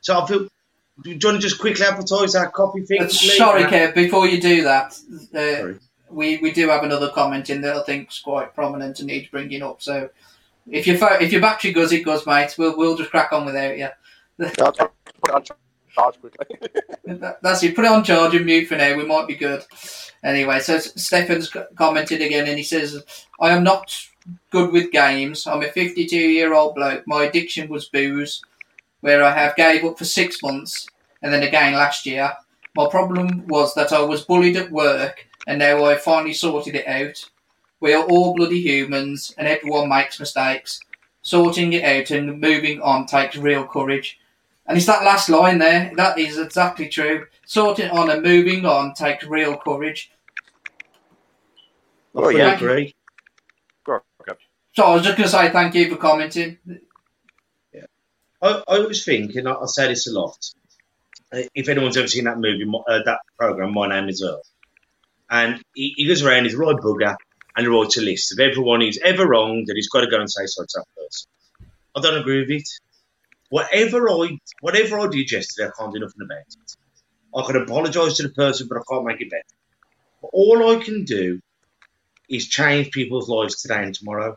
[0.00, 0.48] So I feel.
[1.02, 3.02] Do you want to just quickly advertise our coffee thing?
[3.02, 4.96] Uh, sorry, Kev, before you do that,
[5.34, 5.76] uh,
[6.08, 9.64] we, we do have another comment in that I think's quite prominent and needs bringing
[9.64, 9.82] up.
[9.82, 10.10] So
[10.70, 12.54] if your if your battery goes, it goes, mate.
[12.56, 13.88] We'll we'll just crack on without you.
[15.94, 16.46] Charge quickly.
[17.06, 17.76] That- That's it.
[17.76, 18.96] Put it on charge and mute for now.
[18.96, 19.62] We might be good.
[20.24, 23.04] Anyway, so Stefan's commented again, and he says,
[23.40, 23.94] "I am not
[24.50, 25.46] good with games.
[25.46, 27.04] I'm a 52 year old bloke.
[27.06, 28.42] My addiction was booze,
[29.00, 30.88] where I have gave up for six months,
[31.22, 32.32] and then again last year.
[32.74, 36.88] My problem was that I was bullied at work, and now I finally sorted it
[36.88, 37.28] out.
[37.80, 40.80] We are all bloody humans, and everyone makes mistakes.
[41.20, 44.18] Sorting it out and moving on takes real courage."
[44.66, 45.92] And it's that last line there.
[45.96, 47.26] That is exactly true.
[47.46, 50.10] Sorting on and moving on takes real courage.
[52.14, 52.54] I Oh, fully yeah.
[52.56, 52.94] agree.
[53.84, 54.00] Go on.
[54.72, 56.58] So I was just going to say thank you for commenting.
[57.72, 57.82] Yeah.
[58.42, 60.36] I, I always think, and I, I say this a lot.
[61.32, 64.42] uh, If anyone's ever seen that movie, mo- uh, that program, My Name Is Earl,
[65.30, 67.16] and he, he goes around, he's a right bugger,
[67.56, 70.18] and he writes a list of everyone who's ever wronged that he's got to go
[70.20, 71.28] and say sorry to that person.
[71.96, 72.68] I don't agree with it.
[73.50, 76.76] Whatever I, whatever I did yesterday, I can't do nothing about it.
[77.36, 79.42] I can apologise to the person, but I can't make it better.
[80.22, 81.40] But all I can do
[82.28, 84.36] is change people's lives today and tomorrow.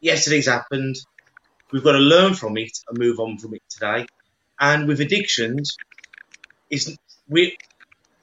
[0.00, 0.96] Yesterday's happened.
[1.72, 4.06] We've got to learn from it and move on from it today.
[4.58, 5.76] And with addictions,
[6.70, 6.90] it's
[7.28, 7.56] we.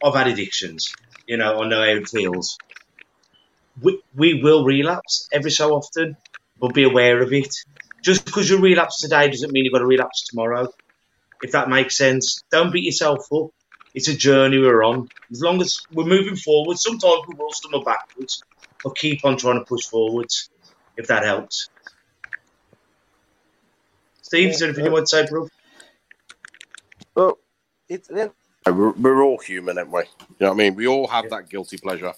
[0.03, 0.93] I've had addictions.
[1.27, 2.57] You know, I know how it feels.
[3.81, 6.17] We, we will relapse every so often,
[6.59, 7.53] but be aware of it.
[8.07, 10.69] Just because you relapse today doesn't mean you've got to relapse tomorrow.
[11.43, 13.49] If that makes sense, don't beat yourself up.
[13.93, 15.09] It's a journey we're on.
[15.29, 18.41] As long as we're moving forward, sometimes we will stumble backwards,
[18.81, 20.49] but keep on trying to push forwards.
[20.95, 21.67] If that helps.
[24.21, 25.49] Steve, is there anything you want to say, bro?
[27.13, 27.39] Well,
[27.89, 28.31] it's then
[28.65, 30.03] we're, we're all human, aren't we?
[30.03, 30.05] You
[30.39, 30.75] know what I mean?
[30.75, 31.39] We all have Yeah.
[31.41, 32.13] that guilty pleasure.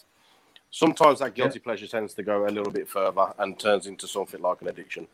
[0.70, 4.40] Sometimes that guilty pleasure tends to go a little bit further and turns into something
[4.40, 5.08] like an addiction.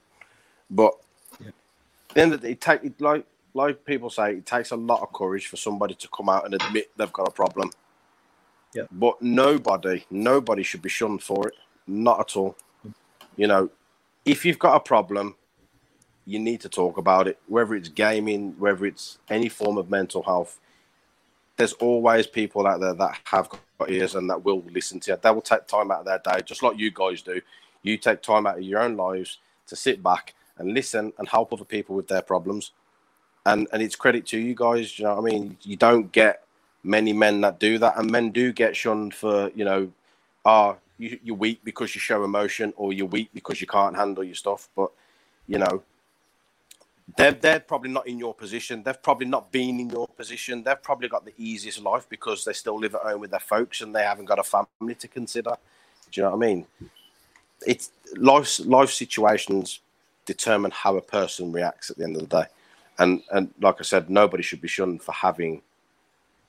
[0.69, 0.93] But
[1.39, 1.47] Yeah.
[1.47, 4.71] at the end of the day, it take it, like like people say, it takes
[4.71, 7.71] a lot of courage for somebody to come out and admit they've got a problem.
[8.73, 8.83] Yeah.
[8.91, 11.53] But nobody, nobody should be shunned for it.
[11.87, 12.57] Not at all.
[12.85, 12.93] Mm.
[13.37, 13.69] You know,
[14.25, 15.35] if you've got a problem,
[16.25, 20.23] you need to talk about it, whether it's gaming, whether it's any form of mental
[20.23, 20.59] health.
[21.57, 25.17] There's always people out there that have got ears and that will listen to you.
[25.21, 27.41] They will take time out of their day, just like you guys do.
[27.83, 29.37] You take time out of your own lives
[29.67, 32.71] to sit back and listen and help other people with their problems.
[33.45, 34.97] And and it's credit to you guys.
[34.97, 35.57] You know what I mean?
[35.61, 36.43] You don't get
[36.83, 39.91] many men that do that, and men do get shunned for you know,
[40.45, 44.23] ah, you, you're weak because you show emotion, or you're weak because you can't handle
[44.23, 44.69] your stuff.
[44.75, 44.91] But
[45.47, 45.83] you know,
[47.17, 48.81] they're, they're probably not in your position.
[48.83, 50.63] They've probably not been in your position.
[50.63, 53.81] They've probably got the easiest life because they still live at home with their folks
[53.81, 55.55] and they haven't got a family to consider.
[56.11, 56.65] Do you know what I mean?
[57.65, 59.81] It's life, life situations
[60.25, 62.45] determine how a person reacts at the end of the day.
[62.97, 65.61] And, and like I said, nobody should be shunned for having,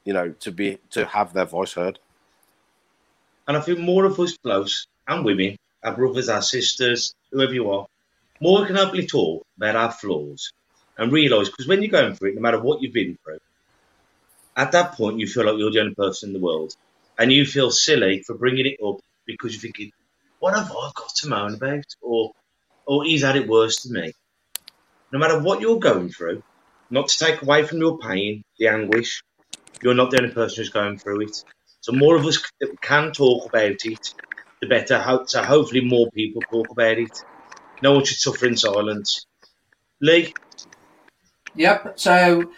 [0.04, 1.98] you know, to be, to have their voice heard.
[3.48, 7.70] And I think more of us blokes and women, our brothers, our sisters, whoever you
[7.70, 7.86] are,
[8.40, 10.52] more can openly talk about our flaws
[10.98, 13.38] and realise because when you're going through it, no matter what you've been through,
[14.56, 16.74] at that point you feel like you're the only person in the world.
[17.18, 19.90] and you feel silly for bringing it up because you're thinking,
[20.38, 21.84] what have I got to moan about?
[22.02, 22.32] Or,
[22.86, 24.12] or he's had it worse than me.
[25.12, 26.42] No matter what you're going through,
[26.90, 29.22] not to take away from your pain, the anguish,
[29.82, 31.44] you're not the only person who's going through it.
[31.80, 32.38] So more of us
[32.80, 34.14] can talk about it,
[34.60, 35.22] the better.
[35.26, 37.24] So hopefully more people talk about it.
[37.82, 39.26] No one should suffer in silence.
[40.00, 40.32] Lee,
[41.56, 41.98] Yep.
[41.98, 42.50] So,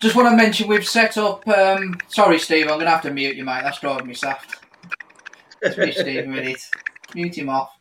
[0.00, 1.46] just want to mention we've set up.
[1.48, 3.62] Um, sorry, Steve, I'm going to have to mute you, mate.
[3.62, 4.64] That's driving me soft.
[5.60, 6.60] It's me, Steve, with it.
[7.14, 7.77] Mute him off.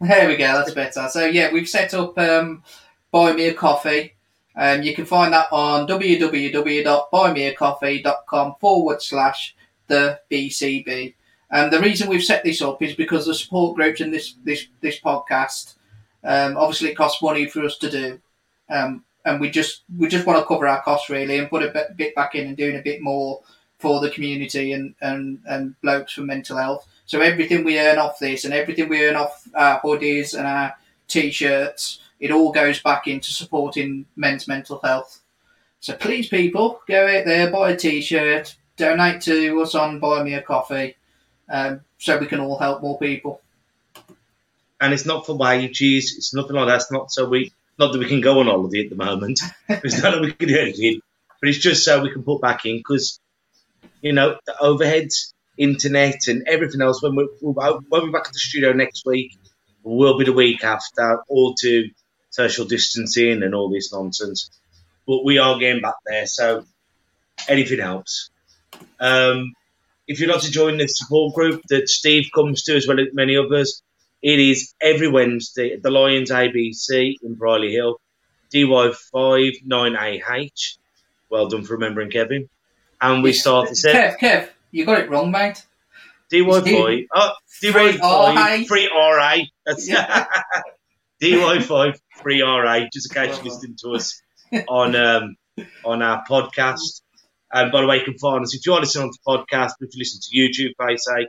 [0.00, 0.52] There we go.
[0.52, 1.08] That's better.
[1.10, 2.62] So yeah, we've set up um,
[3.10, 4.14] Buy Me a Coffee.
[4.54, 9.54] Um, you can find that on www.buymeacoffee.com forward slash
[9.86, 11.14] the BCB.
[11.50, 14.66] And the reason we've set this up is because the support groups in this this
[14.80, 15.74] this podcast.
[16.22, 18.20] Um, obviously, it costs money for us to do.
[18.68, 21.70] Um, and we just we just want to cover our costs really and put a
[21.70, 23.40] bit, bit back in and doing a bit more
[23.78, 26.86] for the community and, and, and blokes for mental health.
[27.08, 30.76] So everything we earn off this and everything we earn off our hoodies and our
[31.08, 35.22] t-shirts, it all goes back into supporting men's mental health.
[35.80, 40.34] So please, people, go out there, buy a t-shirt, donate to us on Buy Me
[40.34, 40.96] a Coffee,
[41.48, 43.40] um, so we can all help more people.
[44.78, 46.14] and it's not for wages.
[46.18, 46.82] It's nothing like that.
[46.82, 49.40] It's not so we not that we can go on holiday at the moment.
[49.70, 51.00] it's not that we can do anything,
[51.40, 53.18] but it's just so we can put back in because
[54.02, 57.02] you know the overheads, internet, and everything else.
[57.02, 59.36] When we when we're back at the studio next week,
[59.82, 61.88] we'll be the week after, all to
[62.30, 64.50] social distancing and all this nonsense.
[65.06, 66.64] But we are getting back there, so
[67.48, 68.30] anything helps.
[69.00, 69.54] Um,
[70.06, 73.08] if you'd like to join the support group that Steve comes to, as well as
[73.12, 73.82] many others,
[74.22, 78.00] it is every Wednesday at the Lions ABC in Brierley Hill,
[78.52, 80.78] DY5 9AH.
[81.30, 82.48] Well done for remembering Kevin.
[83.00, 85.64] And we start the set Kev, Kev, you got it wrong, mate.
[86.32, 87.06] DY5.
[87.14, 88.64] Oh, Free DY5 RA.
[88.66, 89.36] free RA.
[89.64, 90.26] That's Yeah.
[91.22, 92.80] DY5 free RA.
[92.92, 94.20] Just in case you're listening to us
[94.68, 95.36] on um,
[95.84, 97.02] on our podcast.
[97.50, 99.94] And by the way, you can find us if you're listening to the podcast, if
[99.94, 101.28] you listen to YouTube, I say,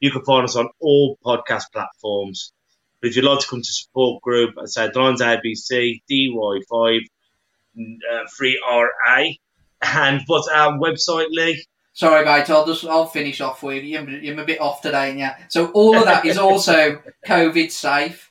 [0.00, 2.52] you can find us on all podcast platforms.
[3.00, 7.00] But if you'd like to come to support group, I say Lions ABC, DY5,
[7.78, 9.24] uh, free RA.
[9.82, 11.64] And what's our website, Lee?
[11.98, 12.48] Sorry, mate.
[12.48, 14.00] I'll just I'll finish off with you.
[14.22, 15.36] You're, a bit off today, yeah.
[15.48, 18.30] So all of that is also COVID safe.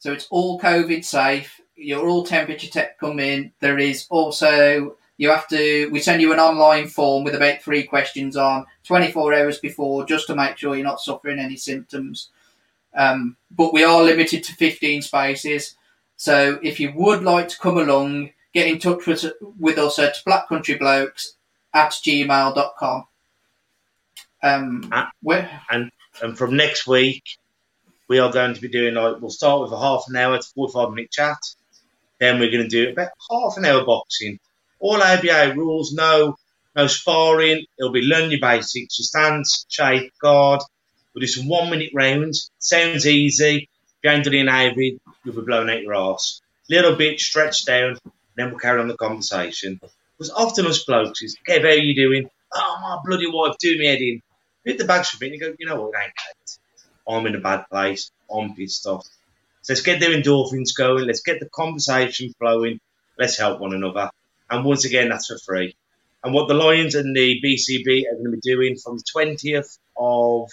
[0.00, 1.60] So it's all COVID safe.
[1.76, 3.52] You're all temperature tech come in.
[3.60, 5.88] There is also you have to.
[5.92, 10.26] We send you an online form with about three questions on 24 hours before, just
[10.26, 12.30] to make sure you're not suffering any symptoms.
[12.92, 15.76] Um, but we are limited to 15 spaces.
[16.16, 19.24] So if you would like to come along, get in touch with,
[19.60, 21.34] with us at blackcountryblokes
[21.74, 23.04] at gmail.com.
[24.42, 25.10] Um, Ah.
[25.22, 25.90] where, and
[26.36, 27.22] from next week
[28.08, 30.48] we are going to be doing like we'll start with a half an hour to
[30.54, 31.36] 45 minute chat.
[32.18, 34.38] Then we're going to do about half an hour boxing.
[34.78, 36.36] All ABA rules no
[36.74, 37.64] no sparring.
[37.78, 40.60] It'll be learn your basics your stance shape guard.
[41.14, 42.50] We'll do some one minute rounds.
[42.58, 43.68] Sounds easy.
[44.02, 44.76] If you ain't done it in AV
[45.24, 46.40] you'll be blown out your ass.
[46.70, 47.98] little bit stretched down
[48.36, 49.78] then we'll carry on the conversation
[50.20, 53.78] because often us blokes is okay how are you doing oh my bloody wife do
[53.78, 54.20] me head in
[54.64, 56.12] hit the bags for me and you go, you know what, ain't.
[57.08, 58.10] I'm in a bad place.
[58.30, 59.04] I'm pissed off.
[59.62, 61.06] So let's get their endorphins going.
[61.06, 62.78] Let's get the conversation flowing.
[63.18, 64.10] Let's help one another.
[64.48, 65.74] And once again, that's for free.
[66.22, 69.78] And what the Lions and the BCB are going to be doing from the 20th
[69.96, 70.50] of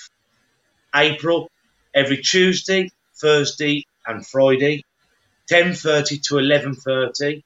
[0.96, 1.50] April,
[1.94, 2.90] every Tuesday,
[3.22, 4.84] Thursday, and Friday,
[5.52, 7.42] 10:30 to 11:30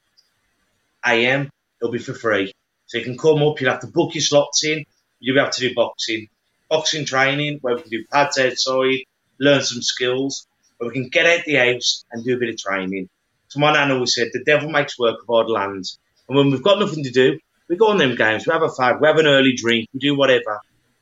[1.06, 1.50] a.m.
[1.82, 2.54] It'll be for free.
[2.88, 3.60] So you can come up.
[3.60, 4.86] You'll have to book your slots in.
[5.20, 6.28] You'll be able to do boxing
[6.72, 9.04] boxing training where we can do pads outside,
[9.40, 12.58] learn some skills, where we can get out the house and do a bit of
[12.58, 13.10] training.
[13.50, 16.00] So my nan always said, the devil makes work of hard lands.
[16.30, 18.70] And when we've got nothing to do, we go on them games, we have a
[18.70, 20.62] fag, we have an early drink, we do whatever,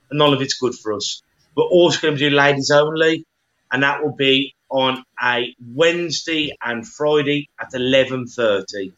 [0.09, 1.21] and none of it's good for us.
[1.55, 3.25] We're also going to do ladies only,
[3.71, 8.91] and that will be on a Wednesday and Friday at 11.30.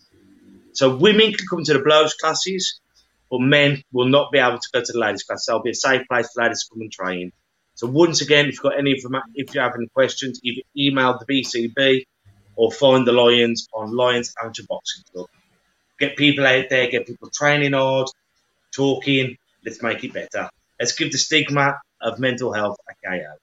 [0.74, 2.80] So women can come to the blows classes,
[3.30, 5.46] but men will not be able to go to the ladies' class.
[5.46, 7.32] There'll be a safe place for ladies to come and train.
[7.76, 11.26] So once again, if you've got any if you have any questions, either email the
[11.26, 12.04] BCB
[12.56, 15.28] or find the Lions on Lions Amateur Boxing Club.
[16.00, 18.08] Get people out there, get people training hard,
[18.76, 19.38] talking.
[19.66, 20.50] Let's make it better.
[20.80, 23.34] Let's give the stigma of mental health a KO.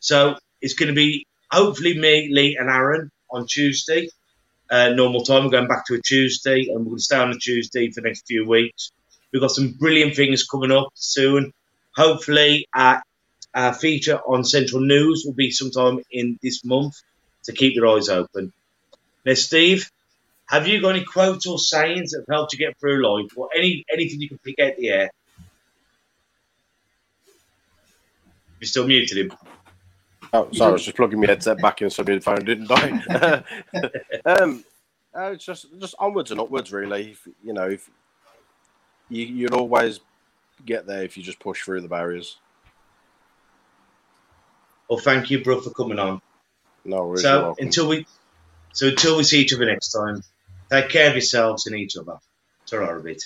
[0.00, 4.08] So it's going to be hopefully me, Lee, and Aaron on Tuesday
[4.72, 5.44] uh, normal time.
[5.44, 8.00] We're going back to a Tuesday, and we're going to stay on a Tuesday for
[8.00, 8.90] the next few weeks.
[9.30, 11.52] We've got some brilliant things coming up soon.
[11.94, 13.02] hopefully, our,
[13.54, 16.94] our feature on Central News will be sometime in this month.
[17.42, 18.52] So keep your eyes open.
[19.26, 19.90] Now, Steve,
[20.46, 23.50] have you got any quotes or sayings that have helped you get through life, or
[23.54, 25.10] any anything you can pick out the air?
[28.60, 29.32] You're still muted him.
[30.34, 33.44] Oh, sorry, I was just plugging my headset back in so my phone didn't die.
[34.24, 34.64] um,
[35.14, 37.10] uh, it's just just onwards and upwards, really.
[37.10, 37.90] If, you know, if
[39.10, 40.00] you, you'd always
[40.64, 42.38] get there if you just push through the barriers.
[44.88, 46.22] Well, thank you, bro, for coming on.
[46.84, 47.22] No worries.
[47.22, 48.06] So until we,
[48.72, 50.22] so until we see each other next time,
[50.70, 52.18] take care of yourselves and each other.
[52.66, 53.22] Ta-ra a bit.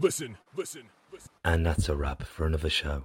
[0.00, 1.30] Listen, listen, listen.
[1.44, 3.04] And that's a wrap for another show.